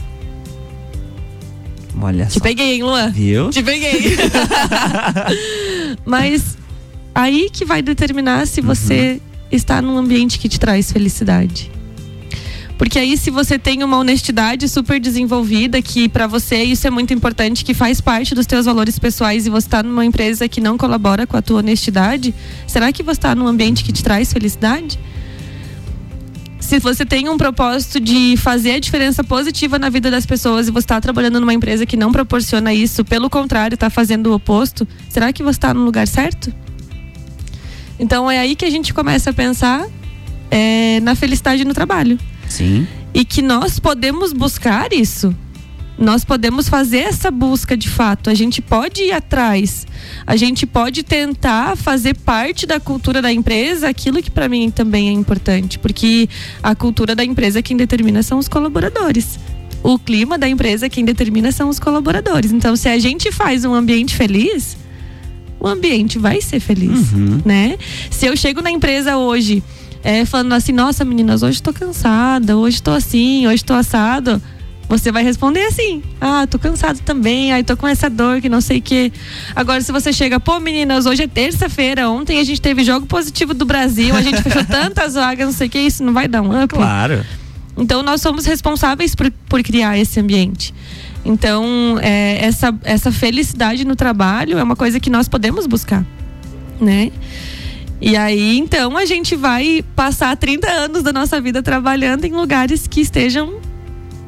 Olha 2.01 2.25
Te 2.25 2.33
só. 2.33 2.39
peguei, 2.39 2.75
hein, 2.75 2.83
Luan? 2.83 3.09
Viu? 3.09 3.49
Te 3.49 3.63
peguei. 3.63 4.15
Mas 6.05 6.57
aí 7.13 7.49
que 7.51 7.65
vai 7.65 7.81
determinar 7.81 8.45
se 8.47 8.61
você 8.61 9.21
está 9.51 9.81
num 9.81 9.97
ambiente 9.97 10.39
que 10.39 10.47
te 10.47 10.59
traz 10.59 10.91
felicidade. 10.91 11.71
Porque 12.77 12.97
aí 12.97 13.17
se 13.17 13.29
você 13.29 13.59
tem 13.59 13.83
uma 13.83 13.97
honestidade 13.97 14.69
super 14.69 15.01
desenvolvida, 15.01 15.81
que 15.81 16.07
pra 16.07 16.27
você 16.27 16.63
isso 16.63 16.87
é 16.87 16.89
muito 16.89 17.13
importante, 17.13 17.65
que 17.65 17.73
faz 17.73 17.99
parte 17.99 18.33
dos 18.33 18.45
teus 18.45 18.65
valores 18.65 18.97
pessoais 18.97 19.45
e 19.45 19.49
você 19.49 19.67
está 19.67 19.83
numa 19.83 20.05
empresa 20.05 20.47
que 20.47 20.61
não 20.61 20.77
colabora 20.77 21.27
com 21.27 21.35
a 21.35 21.41
tua 21.41 21.59
honestidade, 21.59 22.33
será 22.65 22.93
que 22.93 23.03
você 23.03 23.19
está 23.19 23.35
num 23.35 23.47
ambiente 23.47 23.83
que 23.83 23.91
te 23.91 24.01
traz 24.01 24.31
felicidade? 24.31 24.97
Se 26.59 26.79
você 26.79 27.05
tem 27.05 27.29
um 27.29 27.37
propósito 27.37 27.99
de 27.99 28.35
fazer 28.37 28.73
a 28.73 28.79
diferença 28.79 29.23
positiva 29.23 29.79
na 29.79 29.89
vida 29.89 30.11
das 30.11 30.25
pessoas 30.25 30.67
e 30.67 30.71
você 30.71 30.85
está 30.85 30.99
trabalhando 30.99 31.39
numa 31.39 31.53
empresa 31.53 31.85
que 31.85 31.97
não 31.97 32.11
proporciona 32.11 32.73
isso, 32.73 33.03
pelo 33.05 33.29
contrário, 33.29 33.75
está 33.75 33.89
fazendo 33.89 34.27
o 34.27 34.33
oposto, 34.33 34.87
será 35.09 35.31
que 35.31 35.41
você 35.41 35.57
está 35.57 35.73
no 35.73 35.83
lugar 35.83 36.07
certo? 36.07 36.53
Então 37.99 38.29
é 38.29 38.39
aí 38.39 38.55
que 38.55 38.65
a 38.65 38.69
gente 38.69 38.93
começa 38.93 39.29
a 39.29 39.33
pensar 39.33 39.85
é, 40.51 40.99
na 41.01 41.15
felicidade 41.15 41.65
no 41.65 41.73
trabalho. 41.73 42.19
Sim. 42.47 42.87
E 43.13 43.25
que 43.25 43.41
nós 43.41 43.79
podemos 43.79 44.33
buscar 44.33 44.93
isso. 44.93 45.35
Nós 45.99 46.23
podemos 46.23 46.69
fazer 46.69 46.99
essa 46.99 47.29
busca 47.29 47.75
de 47.75 47.89
fato. 47.89 48.29
A 48.29 48.33
gente 48.33 48.61
pode 48.61 49.01
ir 49.03 49.11
atrás. 49.11 49.85
A 50.25 50.37
gente 50.37 50.65
pode 50.65 51.03
tentar 51.03 51.75
fazer 51.75 52.15
parte 52.15 52.65
da 52.65 52.79
cultura 52.79 53.21
da 53.21 53.31
empresa 53.33 53.89
aquilo 53.89 54.23
que 54.23 54.31
para 54.31 54.47
mim 54.47 54.71
também 54.71 55.09
é 55.09 55.11
importante. 55.11 55.77
Porque 55.77 56.29
a 56.63 56.73
cultura 56.73 57.13
da 57.13 57.23
empresa 57.25 57.61
quem 57.61 57.75
determina 57.75 58.23
são 58.23 58.39
os 58.39 58.47
colaboradores. 58.47 59.37
O 59.83 59.99
clima 59.99 60.37
da 60.37 60.47
empresa 60.47 60.87
quem 60.87 61.03
determina 61.03 61.51
são 61.51 61.67
os 61.67 61.79
colaboradores. 61.79 62.51
Então, 62.53 62.75
se 62.77 62.87
a 62.87 62.97
gente 62.97 63.29
faz 63.31 63.65
um 63.65 63.73
ambiente 63.73 64.15
feliz, 64.15 64.77
o 65.59 65.67
ambiente 65.67 66.17
vai 66.17 66.39
ser 66.41 66.61
feliz, 66.61 67.11
Uhum. 67.11 67.41
né? 67.43 67.77
Se 68.09 68.25
eu 68.25 68.37
chego 68.37 68.61
na 68.61 68.71
empresa 68.71 69.17
hoje 69.17 69.61
é, 70.01 70.23
falando 70.23 70.53
assim, 70.53 70.71
nossa 70.71 71.03
meninas, 71.03 71.43
hoje 71.43 71.61
tô 71.61 71.73
cansada, 71.73 72.55
hoje 72.55 72.81
tô 72.81 72.91
assim, 72.91 73.45
hoje 73.47 73.63
tô 73.65 73.73
assado, 73.73 74.41
você 74.89 75.11
vai 75.11 75.23
responder 75.23 75.65
assim, 75.67 76.01
ah, 76.19 76.47
tô 76.49 76.57
cansado 76.57 76.99
também, 77.01 77.53
ai, 77.53 77.63
tô 77.63 77.77
com 77.77 77.87
essa 77.87 78.09
dor 78.09 78.41
que 78.41 78.49
não 78.49 78.59
sei 78.59 78.79
o 78.79 78.81
que. 78.81 79.13
Agora, 79.55 79.79
se 79.81 79.91
você 79.91 80.11
chega, 80.11 80.39
pô 80.39 80.59
meninas, 80.59 81.05
hoje 81.05 81.23
é 81.23 81.27
terça-feira, 81.27 82.09
ontem 82.09 82.39
a 82.39 82.43
gente 82.43 82.59
teve 82.59 82.83
jogo 82.83 83.05
positivo 83.05 83.53
do 83.53 83.65
Brasil, 83.65 84.15
a 84.15 84.21
gente 84.23 84.41
fechou 84.41 84.65
tantas 84.65 85.13
vagas, 85.13 85.45
não 85.45 85.53
sei 85.53 85.67
o 85.67 85.69
que, 85.69 85.77
isso 85.77 86.03
não 86.03 86.11
vai 86.11 86.27
dar 86.27 86.41
um 86.41 86.63
up. 86.63 86.73
Claro. 86.73 87.23
Então 87.77 88.01
nós 88.01 88.19
somos 88.19 88.45
responsáveis 88.45 89.13
por, 89.13 89.31
por 89.47 89.61
criar 89.61 89.95
esse 89.95 90.19
ambiente. 90.19 90.73
Então 91.23 91.99
é, 92.01 92.43
essa, 92.43 92.75
essa 92.83 93.11
felicidade 93.11 93.85
no 93.85 93.95
trabalho 93.95 94.57
é 94.57 94.63
uma 94.63 94.75
coisa 94.75 94.99
que 94.99 95.11
nós 95.11 95.27
podemos 95.27 95.67
buscar, 95.67 96.03
né? 96.81 97.11
E 98.01 98.17
aí 98.17 98.57
então 98.57 98.97
a 98.97 99.05
gente 99.05 99.35
vai 99.35 99.83
passar 99.95 100.35
30 100.35 100.67
anos 100.67 101.03
da 101.03 101.13
nossa 101.13 101.39
vida 101.39 101.61
trabalhando 101.61 102.25
em 102.25 102.31
lugares 102.31 102.87
que 102.87 103.01
estejam 103.01 103.68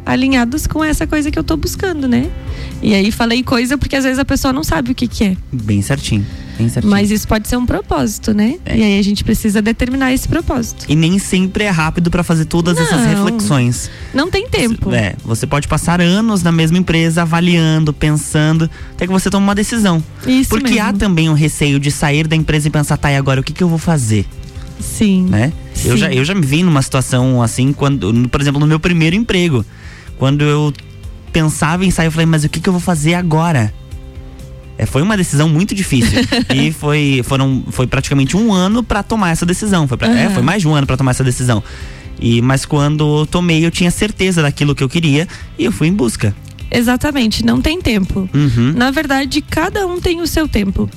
alinhados 0.05 0.67
com 0.67 0.83
essa 0.83 1.05
coisa 1.07 1.29
que 1.31 1.37
eu 1.37 1.43
tô 1.43 1.55
buscando, 1.57 2.07
né? 2.07 2.29
E 2.81 2.93
aí 2.93 3.11
falei 3.11 3.43
coisa 3.43 3.77
porque 3.77 3.95
às 3.95 4.03
vezes 4.03 4.19
a 4.19 4.25
pessoa 4.25 4.51
não 4.51 4.63
sabe 4.63 4.91
o 4.91 4.95
que 4.95 5.07
que 5.07 5.23
é. 5.23 5.37
Bem 5.51 5.81
certinho. 5.81 6.25
Bem 6.57 6.67
certinho. 6.67 6.91
Mas 6.91 7.11
isso 7.11 7.27
pode 7.27 7.47
ser 7.47 7.55
um 7.57 7.65
propósito, 7.65 8.33
né? 8.33 8.55
É. 8.65 8.77
E 8.77 8.83
aí 8.83 8.99
a 8.99 9.03
gente 9.03 9.23
precisa 9.23 9.61
determinar 9.61 10.11
esse 10.13 10.27
propósito. 10.27 10.85
E 10.89 10.95
nem 10.95 11.19
sempre 11.19 11.63
é 11.63 11.69
rápido 11.69 12.09
pra 12.09 12.23
fazer 12.23 12.45
todas 12.45 12.77
essas 12.77 12.99
Não. 13.01 13.07
reflexões. 13.07 13.89
Não 14.13 14.29
tem 14.29 14.47
tempo. 14.47 14.91
É, 14.93 15.15
você 15.23 15.45
pode 15.45 15.67
passar 15.67 16.01
anos 16.01 16.41
na 16.43 16.51
mesma 16.51 16.77
empresa 16.77 17.21
avaliando, 17.21 17.93
pensando, 17.93 18.69
até 18.93 19.05
que 19.05 19.13
você 19.13 19.29
toma 19.29 19.45
uma 19.45 19.55
decisão. 19.55 20.03
Isso 20.25 20.49
Porque 20.49 20.71
mesmo. 20.73 20.87
há 20.87 20.93
também 20.93 21.29
um 21.29 21.33
receio 21.33 21.79
de 21.79 21.91
sair 21.91 22.27
da 22.27 22.35
empresa 22.35 22.67
e 22.67 22.71
pensar, 22.71 22.97
tá, 22.97 23.11
e 23.11 23.15
agora 23.15 23.39
o 23.41 23.43
que, 23.43 23.53
que 23.53 23.63
eu 23.63 23.69
vou 23.69 23.79
fazer? 23.79 24.25
Sim. 24.79 25.27
né? 25.29 25.53
Eu 25.85 25.93
Sim. 25.93 25.97
já, 25.97 26.11
eu 26.13 26.25
já 26.25 26.33
me 26.33 26.41
vi 26.45 26.63
numa 26.63 26.81
situação 26.81 27.41
assim, 27.41 27.71
quando, 27.71 28.27
por 28.29 28.41
exemplo, 28.41 28.59
no 28.59 28.65
meu 28.67 28.79
primeiro 28.79 29.15
emprego. 29.15 29.63
Quando 30.21 30.43
eu 30.43 30.71
pensava 31.33 31.83
em 31.83 31.89
sair, 31.89 32.05
eu 32.05 32.11
falei, 32.11 32.27
mas 32.27 32.43
o 32.43 32.49
que, 32.49 32.59
que 32.59 32.69
eu 32.69 32.73
vou 32.73 32.79
fazer 32.79 33.15
agora? 33.15 33.73
É, 34.77 34.85
foi 34.85 35.01
uma 35.01 35.17
decisão 35.17 35.49
muito 35.49 35.73
difícil. 35.73 36.19
e 36.53 36.71
foi, 36.71 37.21
foram, 37.23 37.63
foi 37.71 37.87
praticamente 37.87 38.37
um 38.37 38.53
ano 38.53 38.83
pra 38.83 39.01
tomar 39.01 39.31
essa 39.31 39.47
decisão. 39.47 39.87
Foi, 39.87 39.97
pra- 39.97 40.09
é, 40.09 40.25
Aham. 40.27 40.33
foi 40.35 40.43
mais 40.43 40.61
de 40.61 40.67
um 40.67 40.75
ano 40.75 40.85
pra 40.85 40.95
tomar 40.95 41.09
essa 41.09 41.23
decisão. 41.23 41.63
E, 42.19 42.39
mas 42.39 42.65
quando 42.65 43.21
eu 43.21 43.25
tomei, 43.25 43.65
eu 43.65 43.71
tinha 43.71 43.89
certeza 43.89 44.43
daquilo 44.43 44.75
que 44.75 44.83
eu 44.83 44.87
queria 44.89 45.27
e 45.57 45.65
eu 45.65 45.71
fui 45.71 45.87
em 45.87 45.93
busca. 45.93 46.35
Exatamente, 46.69 47.43
não 47.43 47.59
tem 47.59 47.81
tempo. 47.81 48.29
Uhum. 48.31 48.73
Na 48.75 48.91
verdade, 48.91 49.41
cada 49.41 49.87
um 49.87 49.99
tem 49.99 50.21
o 50.21 50.27
seu 50.27 50.47
tempo. 50.47 50.87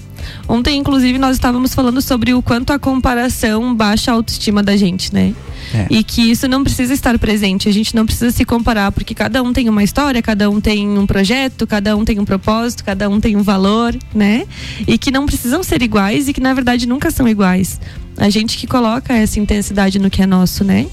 Ontem, 0.49 0.79
inclusive, 0.79 1.19
nós 1.19 1.37
estávamos 1.37 1.75
falando 1.75 2.01
sobre 2.03 2.35
o 2.35 2.43
quanto 2.43 2.73
a 2.73 2.79
comparação 2.79 3.75
baixa 3.75 4.11
a 4.11 4.15
autoestima 4.15 4.63
da 4.63 4.77
gente, 4.77 5.13
né? 5.13 5.35
É. 5.73 5.87
E 5.91 6.05
que 6.05 6.31
isso 6.31 6.47
não 6.47 6.63
precisa 6.63 6.93
estar 6.93 7.19
presente, 7.19 7.69
a 7.69 7.73
gente 7.73 7.95
não 7.95 8.05
precisa 8.05 8.31
se 8.31 8.45
comparar, 8.45 8.93
porque 8.93 9.15
cada 9.15 9.43
um 9.43 9.53
tem 9.53 9.69
uma 9.69 9.83
história, 9.83 10.21
cada 10.21 10.51
um 10.51 10.61
tem 10.61 10.99
um 10.99 11.07
projeto, 11.07 11.67
cada 11.67 11.97
um 11.97 12.05
tem 12.05 12.21
um 12.21 12.25
propósito, 12.25 12.85
cada 12.85 13.09
um 13.09 13.21
tem 13.21 13.37
um 13.37 13.43
valor, 13.43 13.97
né? 14.15 14.47
E 14.87 14.99
que 14.99 15.11
não 15.11 15.27
precisam 15.27 15.63
ser 15.63 15.83
iguais 15.83 16.29
e 16.29 16.33
que 16.33 16.41
na 16.41 16.53
verdade 16.53 16.87
nunca 16.87 17.11
são 17.11 17.27
iguais. 17.27 17.81
A 18.17 18.31
gente 18.31 18.57
que 18.57 18.67
coloca 18.67 19.13
essa 19.13 19.41
intensidade 19.41 19.99
no 19.99 20.09
que 20.09 20.23
é 20.23 20.27
nosso, 20.27 20.63
né? 20.63 20.87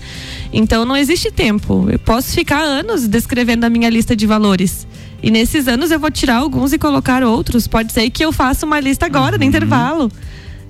Então 0.51 0.85
não 0.85 0.97
existe 0.97 1.31
tempo. 1.31 1.87
Eu 1.89 1.99
posso 1.99 2.33
ficar 2.33 2.61
anos 2.61 3.07
descrevendo 3.07 3.65
a 3.65 3.69
minha 3.69 3.89
lista 3.89 4.15
de 4.15 4.25
valores. 4.25 4.87
E 5.23 5.29
nesses 5.29 5.67
anos 5.67 5.91
eu 5.91 5.99
vou 5.99 6.11
tirar 6.11 6.37
alguns 6.37 6.73
e 6.73 6.77
colocar 6.77 7.23
outros. 7.23 7.67
Pode 7.67 7.93
ser 7.93 8.09
que 8.09 8.23
eu 8.23 8.31
faça 8.31 8.65
uma 8.65 8.79
lista 8.79 9.05
agora, 9.05 9.37
no 9.37 9.43
intervalo 9.43 10.11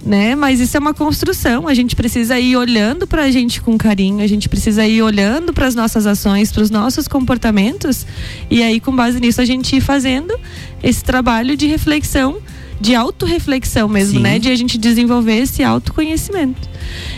né? 0.05 0.35
Mas 0.35 0.59
isso 0.59 0.75
é 0.75 0.79
uma 0.79 0.93
construção. 0.93 1.67
A 1.67 1.73
gente 1.73 1.95
precisa 1.95 2.39
ir 2.39 2.55
olhando 2.55 3.05
para 3.07 3.23
a 3.23 3.31
gente 3.31 3.61
com 3.61 3.77
carinho, 3.77 4.23
a 4.23 4.27
gente 4.27 4.49
precisa 4.49 4.85
ir 4.85 5.01
olhando 5.01 5.53
para 5.53 5.67
as 5.67 5.75
nossas 5.75 6.05
ações, 6.05 6.51
para 6.51 6.63
os 6.63 6.69
nossos 6.69 7.07
comportamentos 7.07 8.05
e 8.49 8.63
aí 8.63 8.79
com 8.79 8.95
base 8.95 9.19
nisso 9.19 9.41
a 9.41 9.45
gente 9.45 9.75
ir 9.75 9.81
fazendo 9.81 10.37
esse 10.81 11.03
trabalho 11.03 11.55
de 11.55 11.67
reflexão, 11.67 12.37
de 12.79 12.95
autorreflexão 12.95 13.87
mesmo, 13.87 14.17
Sim. 14.17 14.23
né? 14.23 14.39
De 14.39 14.49
a 14.49 14.55
gente 14.55 14.77
desenvolver 14.77 15.37
esse 15.37 15.63
autoconhecimento. 15.63 16.69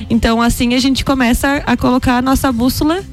Então 0.10 0.42
assim 0.42 0.74
a 0.74 0.80
gente 0.80 1.06
começa 1.06 1.64
a 1.66 1.78
colocar 1.78 2.18
a 2.18 2.22
nossa 2.22 2.52
bússola 2.52 3.04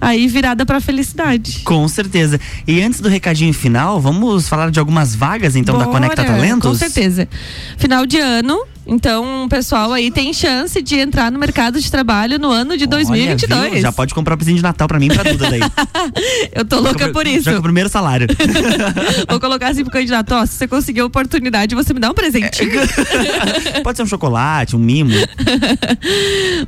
aí 0.00 0.26
virada 0.26 0.64
para 0.64 0.80
felicidade. 0.80 1.60
Com 1.64 1.86
certeza. 1.88 2.40
E 2.66 2.80
antes 2.80 3.00
do 3.00 3.08
recadinho 3.08 3.52
final, 3.52 4.00
vamos 4.00 4.48
falar 4.48 4.70
de 4.70 4.78
algumas 4.78 5.14
vagas 5.14 5.56
então 5.56 5.76
da 5.76 5.84
Bora, 5.84 5.98
Conecta 5.98 6.24
Talentos? 6.24 6.70
Com 6.70 6.74
certeza. 6.74 7.28
Final 7.76 8.06
de 8.06 8.18
ano, 8.18 8.64
então 8.90 9.44
o 9.44 9.48
pessoal 9.48 9.92
aí 9.92 10.10
tem 10.10 10.32
chance 10.32 10.82
de 10.82 10.96
entrar 10.96 11.30
no 11.30 11.38
mercado 11.38 11.80
de 11.80 11.88
trabalho 11.88 12.40
no 12.40 12.50
ano 12.50 12.76
de 12.76 12.82
Olha, 12.82 12.90
2022. 12.90 13.70
viu? 13.70 13.80
Já 13.80 13.92
pode 13.92 14.12
comprar 14.12 14.36
presente 14.36 14.56
de 14.56 14.62
Natal 14.64 14.88
pra 14.88 14.98
mim 14.98 15.06
e 15.06 15.14
pra 15.14 15.22
Duda 15.22 15.48
daí. 15.48 15.60
Eu 16.52 16.64
tô 16.64 16.80
louca 16.80 17.08
por 17.10 17.24
isso. 17.24 17.44
Já 17.44 17.52
com 17.52 17.60
o 17.60 17.62
primeiro 17.62 17.88
salário. 17.88 18.26
Vou 19.30 19.38
colocar 19.38 19.68
assim 19.68 19.84
pro 19.84 19.92
candidato, 19.92 20.34
ó, 20.34 20.44
se 20.44 20.54
você 20.54 20.66
conseguir 20.66 21.00
a 21.00 21.06
oportunidade, 21.06 21.72
você 21.72 21.94
me 21.94 22.00
dá 22.00 22.10
um 22.10 22.14
presente. 22.14 22.62
pode 23.84 23.96
ser 23.96 24.02
um 24.02 24.06
chocolate, 24.06 24.74
um 24.74 24.80
mimo. 24.80 25.14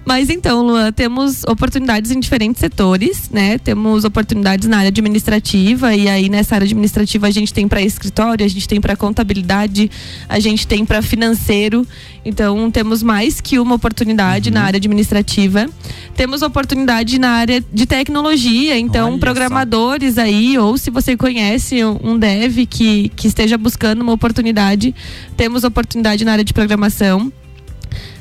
Mas 0.05 0.31
então, 0.31 0.65
Luan, 0.65 0.93
temos 0.93 1.43
oportunidades 1.43 2.13
em 2.13 2.21
diferentes 2.21 2.61
setores, 2.61 3.31
né? 3.31 3.59
Temos 3.59 4.05
oportunidades 4.05 4.69
na 4.69 4.79
área 4.79 4.89
administrativa 4.91 5.93
e 5.97 6.09
aí 6.09 6.29
nessa 6.29 6.55
área 6.55 6.67
administrativa 6.67 7.27
a 7.27 7.31
gente 7.33 7.53
tem 7.53 7.67
para 7.67 7.83
escritório, 7.83 8.47
a 8.47 8.49
gente 8.49 8.69
tem 8.69 8.81
para 8.81 8.95
contabilidade, 8.95 9.91
a 10.29 10.39
gente 10.39 10.69
tem 10.69 10.85
para 10.85 11.03
financeiro. 11.03 11.85
Então, 12.25 12.71
temos 12.71 13.03
mais 13.03 13.41
que 13.41 13.59
uma 13.59 13.75
oportunidade 13.75 14.51
na 14.51 14.63
área 14.63 14.77
administrativa. 14.77 15.67
Temos 16.15 16.43
oportunidade 16.43 17.19
na 17.19 17.31
área 17.31 17.63
de 17.73 17.85
tecnologia, 17.85 18.79
então 18.79 19.07
Olha 19.07 19.15
só. 19.15 19.19
programadores 19.19 20.19
aí 20.19 20.57
ou 20.57 20.79
se 20.79 20.91
você 20.91 21.17
conhece 21.17 21.85
um 21.85 22.19
dev 22.19 22.67
que 22.67 23.11
que 23.17 23.27
esteja 23.27 23.59
buscando 23.59 24.03
uma 24.03 24.13
oportunidade, 24.13 24.95
temos 25.37 25.65
oportunidade 25.65 26.25
na 26.25 26.33
área 26.33 26.45
de 26.45 26.53
programação. 26.53 27.33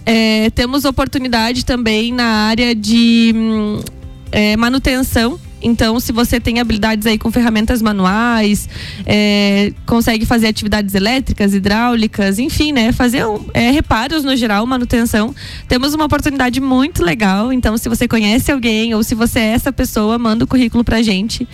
É, 0.06 0.50
temos 0.50 0.84
oportunidade 0.84 1.64
também 1.64 2.12
na 2.12 2.26
área 2.26 2.74
de 2.74 3.34
hum, 3.36 3.80
é, 4.32 4.58
manutenção. 4.58 5.40
Então, 5.62 6.00
se 6.00 6.12
você 6.12 6.40
tem 6.40 6.60
habilidades 6.60 7.06
aí 7.06 7.18
com 7.18 7.32
ferramentas 7.32 7.82
manuais, 7.82 8.68
é, 9.06 9.74
consegue 9.86 10.26
fazer 10.26 10.48
atividades 10.48 10.96
elétricas, 10.96 11.54
hidráulicas, 11.54 12.40
enfim, 12.40 12.72
né? 12.72 12.92
Fazer 12.92 13.26
um, 13.26 13.46
é, 13.54 13.72
reparos 13.72 14.24
no 14.24 14.36
geral, 14.36 14.66
manutenção. 14.66 15.34
Temos 15.68 15.94
uma 15.94 16.06
oportunidade 16.06 16.60
muito 16.60 17.04
legal. 17.04 17.54
Então, 17.54 17.78
se 17.78 17.88
você 17.88 18.08
conhece 18.08 18.52
alguém 18.52 18.94
ou 18.94 19.04
se 19.04 19.16
você 19.16 19.40
é 19.40 19.48
essa 19.54 19.72
pessoa, 19.72 20.18
manda 20.18 20.44
o 20.44 20.48
currículo 20.48 20.84
pra 20.84 21.02
gente. 21.02 21.48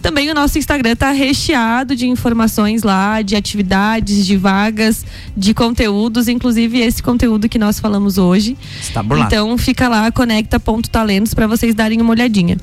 Também 0.00 0.30
o 0.30 0.34
nosso 0.34 0.58
Instagram 0.58 0.96
tá 0.96 1.10
recheado 1.10 1.94
de 1.94 2.08
informações 2.08 2.82
lá, 2.82 3.22
de 3.22 3.36
atividades, 3.36 4.26
de 4.26 4.36
vagas, 4.36 5.04
de 5.36 5.52
conteúdos, 5.52 6.28
inclusive 6.28 6.80
esse 6.80 7.02
conteúdo 7.02 7.48
que 7.48 7.58
nós 7.58 7.78
falamos 7.78 8.18
hoje. 8.18 8.56
Está. 8.80 9.04
Então 9.26 9.56
fica 9.58 9.88
lá, 9.88 10.10
conecta.talentos 10.10 11.34
para 11.34 11.46
vocês 11.46 11.74
darem 11.74 12.00
uma 12.00 12.10
olhadinha. 12.10 12.56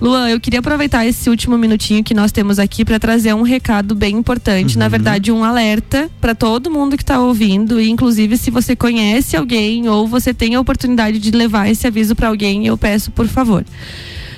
Luan, 0.00 0.30
eu 0.30 0.40
queria 0.40 0.60
aproveitar 0.60 1.04
esse 1.04 1.28
último 1.28 1.58
minutinho 1.58 2.02
que 2.02 2.14
nós 2.14 2.32
temos 2.32 2.58
aqui 2.58 2.86
para 2.86 2.98
trazer 2.98 3.34
um 3.34 3.42
recado 3.42 3.94
bem 3.94 4.16
importante, 4.16 4.78
na 4.78 4.88
verdade 4.88 5.30
um 5.30 5.44
alerta 5.44 6.10
para 6.18 6.34
todo 6.34 6.70
mundo 6.70 6.96
que 6.96 7.02
está 7.02 7.20
ouvindo 7.20 7.78
e 7.78 7.90
inclusive 7.90 8.38
se 8.38 8.50
você 8.50 8.74
conhece 8.74 9.36
alguém 9.36 9.90
ou 9.90 10.08
você 10.08 10.32
tem 10.32 10.54
a 10.54 10.60
oportunidade 10.60 11.18
de 11.18 11.30
levar 11.30 11.68
esse 11.68 11.86
aviso 11.86 12.16
para 12.16 12.28
alguém, 12.28 12.66
eu 12.66 12.78
peço 12.78 13.10
por 13.10 13.28
favor. 13.28 13.62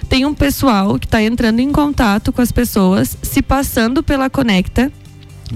Tem 0.09 0.27
um 0.27 0.35
pessoal 0.35 0.99
que 0.99 1.07
está 1.07 1.23
entrando 1.23 1.61
em 1.61 1.71
contato 1.71 2.33
com 2.33 2.43
as 2.43 2.51
pessoas, 2.51 3.17
se 3.23 3.41
passando 3.41 4.03
pela 4.03 4.29
Conecta, 4.29 4.91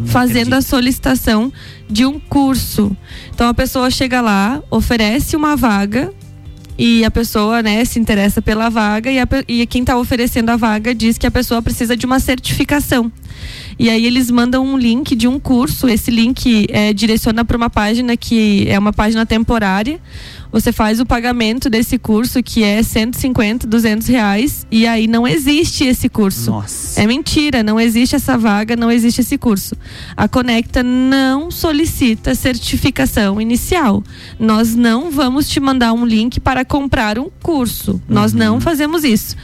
fazendo 0.05 0.55
a 0.55 0.62
solicitação 0.62 1.53
de 1.90 2.07
um 2.07 2.21
curso. 2.21 2.97
Então 3.35 3.49
a 3.49 3.55
pessoa 3.55 3.90
chega 3.90 4.21
lá, 4.21 4.62
oferece 4.71 5.35
uma 5.35 5.57
vaga 5.57 6.12
e 6.78 7.04
a 7.04 7.10
pessoa, 7.10 7.62
né, 7.62 7.84
se 7.84 7.98
interessa 7.98 8.42
pela 8.42 8.68
vaga 8.68 9.10
e, 9.10 9.18
a, 9.18 9.26
e 9.48 9.66
quem 9.66 9.82
está 9.82 9.96
oferecendo 9.96 10.50
a 10.50 10.56
vaga 10.56 10.94
diz 10.94 11.16
que 11.16 11.26
a 11.26 11.30
pessoa 11.30 11.62
precisa 11.62 11.96
de 11.96 12.04
uma 12.04 12.20
certificação. 12.20 13.10
E 13.78 13.90
aí 13.90 14.06
eles 14.06 14.30
mandam 14.30 14.64
um 14.64 14.76
link 14.78 15.14
de 15.14 15.28
um 15.28 15.38
curso. 15.38 15.88
Esse 15.88 16.10
link 16.10 16.66
é, 16.70 16.92
direciona 16.92 17.44
para 17.44 17.56
uma 17.56 17.68
página 17.68 18.16
que 18.16 18.66
é 18.68 18.78
uma 18.78 18.92
página 18.92 19.26
temporária. 19.26 20.00
Você 20.52 20.72
faz 20.72 21.00
o 21.00 21.06
pagamento 21.06 21.68
desse 21.68 21.98
curso 21.98 22.42
que 22.42 22.62
é 22.62 22.82
150, 22.82 23.66
200 23.66 24.06
reais 24.06 24.66
e 24.70 24.87
aí 24.87 25.06
não 25.06 25.26
existe 25.26 25.85
esse 25.85 26.09
curso. 26.09 26.50
Nossa. 26.50 27.00
É 27.00 27.06
mentira, 27.06 27.62
não 27.62 27.78
existe 27.78 28.16
essa 28.16 28.38
vaga, 28.38 28.74
não 28.76 28.90
existe 28.90 29.20
esse 29.20 29.37
curso. 29.37 29.76
A 30.16 30.28
Conecta 30.28 30.82
não 30.82 31.50
solicita 31.50 32.35
certificação 32.35 33.40
inicial. 33.40 34.02
Nós 34.38 34.74
não 34.74 35.11
vamos 35.11 35.48
te 35.48 35.61
mandar 35.61 35.92
um 35.92 36.04
link 36.06 36.40
para 36.40 36.64
comprar 36.64 37.18
um 37.18 37.28
curso. 37.42 38.00
Nós 38.09 38.32
Uhum. 38.32 38.38
não 38.38 38.61
fazemos 38.61 39.04
isso. 39.04 39.37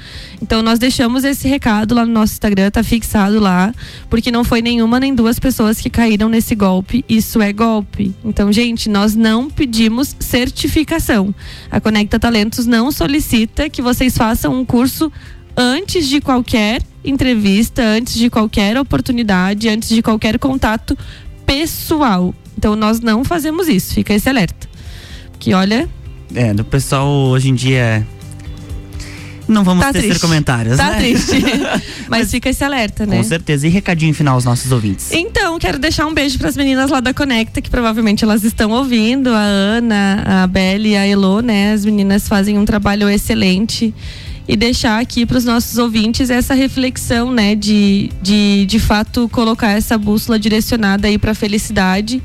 Então 0.42 0.60
nós 0.60 0.76
deixamos 0.80 1.22
esse 1.22 1.46
recado 1.46 1.94
lá 1.94 2.04
no 2.04 2.12
nosso 2.12 2.32
Instagram, 2.32 2.68
tá 2.68 2.82
fixado 2.82 3.38
lá, 3.38 3.72
porque 4.10 4.32
não 4.32 4.42
foi 4.42 4.60
nenhuma 4.60 4.98
nem 4.98 5.14
duas 5.14 5.38
pessoas 5.38 5.80
que 5.80 5.88
caíram 5.88 6.28
nesse 6.28 6.56
golpe. 6.56 7.04
Isso 7.08 7.40
é 7.40 7.52
golpe. 7.52 8.12
Então, 8.24 8.52
gente, 8.52 8.90
nós 8.90 9.14
não 9.14 9.48
pedimos 9.48 10.16
certificação. 10.18 11.32
A 11.70 11.80
Conecta 11.80 12.18
Talentos 12.18 12.66
não 12.66 12.90
solicita 12.90 13.70
que 13.70 13.80
vocês 13.80 14.18
façam 14.18 14.52
um 14.60 14.64
curso 14.64 15.12
antes 15.56 16.08
de 16.08 16.20
qualquer 16.20 16.82
entrevista, 17.04 17.80
antes 17.80 18.14
de 18.14 18.28
qualquer 18.28 18.76
oportunidade, 18.76 19.68
antes 19.68 19.90
de 19.90 20.02
qualquer 20.02 20.40
contato 20.40 20.98
pessoal. 21.46 22.34
Então 22.58 22.74
nós 22.74 22.98
não 22.98 23.22
fazemos 23.24 23.68
isso, 23.68 23.94
fica 23.94 24.12
esse 24.12 24.28
alerta. 24.28 24.68
Que 25.38 25.54
olha, 25.54 25.88
É, 26.34 26.52
do 26.52 26.64
pessoal 26.64 27.08
hoje 27.08 27.50
em 27.50 27.54
dia. 27.54 28.06
Não 29.52 29.62
vamos 29.64 29.84
Tá 29.84 29.92
tecer 29.92 30.08
triste. 30.08 30.20
comentários, 30.22 30.76
tá 30.76 30.90
né? 30.90 30.98
triste. 30.98 31.42
Mas 32.08 32.30
fica 32.30 32.48
esse 32.50 32.64
alerta, 32.64 33.06
né? 33.06 33.16
Com 33.18 33.22
certeza. 33.24 33.66
E 33.66 33.70
recadinho 33.70 34.14
final 34.14 34.34
aos 34.34 34.44
nossos 34.44 34.72
ouvintes. 34.72 35.12
Então, 35.12 35.58
quero 35.58 35.78
deixar 35.78 36.06
um 36.06 36.14
beijo 36.14 36.38
para 36.38 36.48
as 36.48 36.56
meninas 36.56 36.90
lá 36.90 37.00
da 37.00 37.12
Conecta, 37.14 37.60
que 37.60 37.70
provavelmente 37.70 38.24
elas 38.24 38.42
estão 38.44 38.70
ouvindo, 38.70 39.28
a 39.30 39.38
Ana, 39.40 40.22
a 40.44 40.46
Belle 40.46 40.90
e 40.90 40.96
a 40.96 41.06
Elo, 41.06 41.40
né? 41.40 41.72
As 41.72 41.84
meninas 41.84 42.26
fazem 42.28 42.58
um 42.58 42.64
trabalho 42.64 43.08
excelente. 43.08 43.94
E 44.48 44.56
deixar 44.56 45.00
aqui 45.00 45.24
para 45.24 45.38
os 45.38 45.44
nossos 45.44 45.78
ouvintes 45.78 46.28
essa 46.28 46.52
reflexão, 46.52 47.30
né, 47.30 47.54
de, 47.54 48.10
de 48.20 48.66
de 48.66 48.78
fato 48.80 49.28
colocar 49.28 49.70
essa 49.70 49.96
bússola 49.96 50.36
direcionada 50.36 51.06
aí 51.06 51.16
para 51.16 51.30
a 51.30 51.34
felicidade 51.34 52.20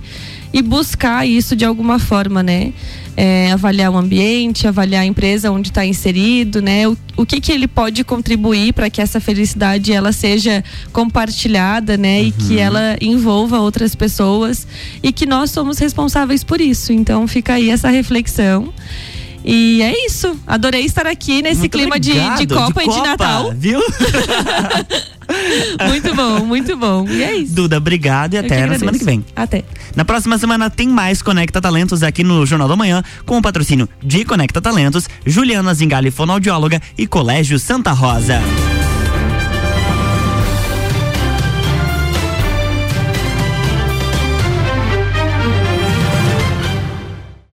e 0.51 0.63
buscar 0.63 1.27
isso 1.27 1.55
de 1.55 1.63
alguma 1.63 1.99
forma, 1.99 2.41
né? 2.41 2.73
É, 3.19 3.51
avaliar 3.51 3.91
o 3.91 3.97
ambiente, 3.97 4.67
avaliar 4.67 5.01
a 5.01 5.05
empresa 5.05 5.51
onde 5.51 5.69
está 5.69 5.83
inserido, 5.83 6.61
né? 6.61 6.87
O, 6.87 6.95
o 7.17 7.25
que 7.25 7.41
que 7.41 7.51
ele 7.51 7.67
pode 7.67 8.03
contribuir 8.03 8.73
para 8.73 8.91
que 8.91 9.01
essa 9.01 9.19
felicidade 9.19 9.91
ela 9.91 10.11
seja 10.11 10.63
compartilhada, 10.93 11.97
né? 11.97 12.21
E 12.21 12.31
que 12.31 12.59
ela 12.59 12.95
envolva 13.01 13.59
outras 13.59 13.95
pessoas 13.95 14.67
e 15.01 15.11
que 15.11 15.25
nós 15.25 15.49
somos 15.49 15.79
responsáveis 15.79 16.43
por 16.43 16.61
isso. 16.61 16.93
Então 16.93 17.27
fica 17.27 17.53
aí 17.53 17.71
essa 17.71 17.89
reflexão. 17.89 18.71
E 19.43 19.81
é 19.81 20.05
isso. 20.05 20.37
Adorei 20.45 20.85
estar 20.85 21.07
aqui 21.07 21.41
nesse 21.41 21.61
Muito 21.61 21.71
clima 21.71 21.99
de, 21.99 22.11
de 22.11 22.47
Copa 22.47 22.83
e 22.83 22.89
de 22.89 23.01
Natal. 23.01 23.51
Viu? 23.55 23.79
Muito 25.87 26.15
bom, 26.15 26.45
muito 26.45 26.77
bom. 26.77 27.05
E 27.07 27.23
é 27.23 27.35
isso. 27.35 27.53
Duda, 27.53 27.77
obrigado 27.77 28.33
e 28.33 28.37
até 28.37 28.65
na 28.65 28.77
semana 28.77 28.97
que 28.97 29.03
vem. 29.05 29.25
Até. 29.35 29.63
Na 29.95 30.05
próxima 30.05 30.37
semana 30.37 30.69
tem 30.69 30.87
mais 30.87 31.21
Conecta 31.21 31.61
Talentos 31.61 32.03
aqui 32.03 32.23
no 32.23 32.45
Jornal 32.45 32.67
da 32.67 32.75
Manhã, 32.75 33.03
com 33.25 33.37
o 33.37 33.41
patrocínio 33.41 33.87
de 34.01 34.23
Conecta 34.23 34.61
Talentos, 34.61 35.07
Juliana 35.25 35.73
Zingali, 35.73 36.11
fonoaudióloga 36.11 36.81
e 36.97 37.05
Colégio 37.05 37.59
Santa 37.59 37.91
Rosa. 37.91 38.41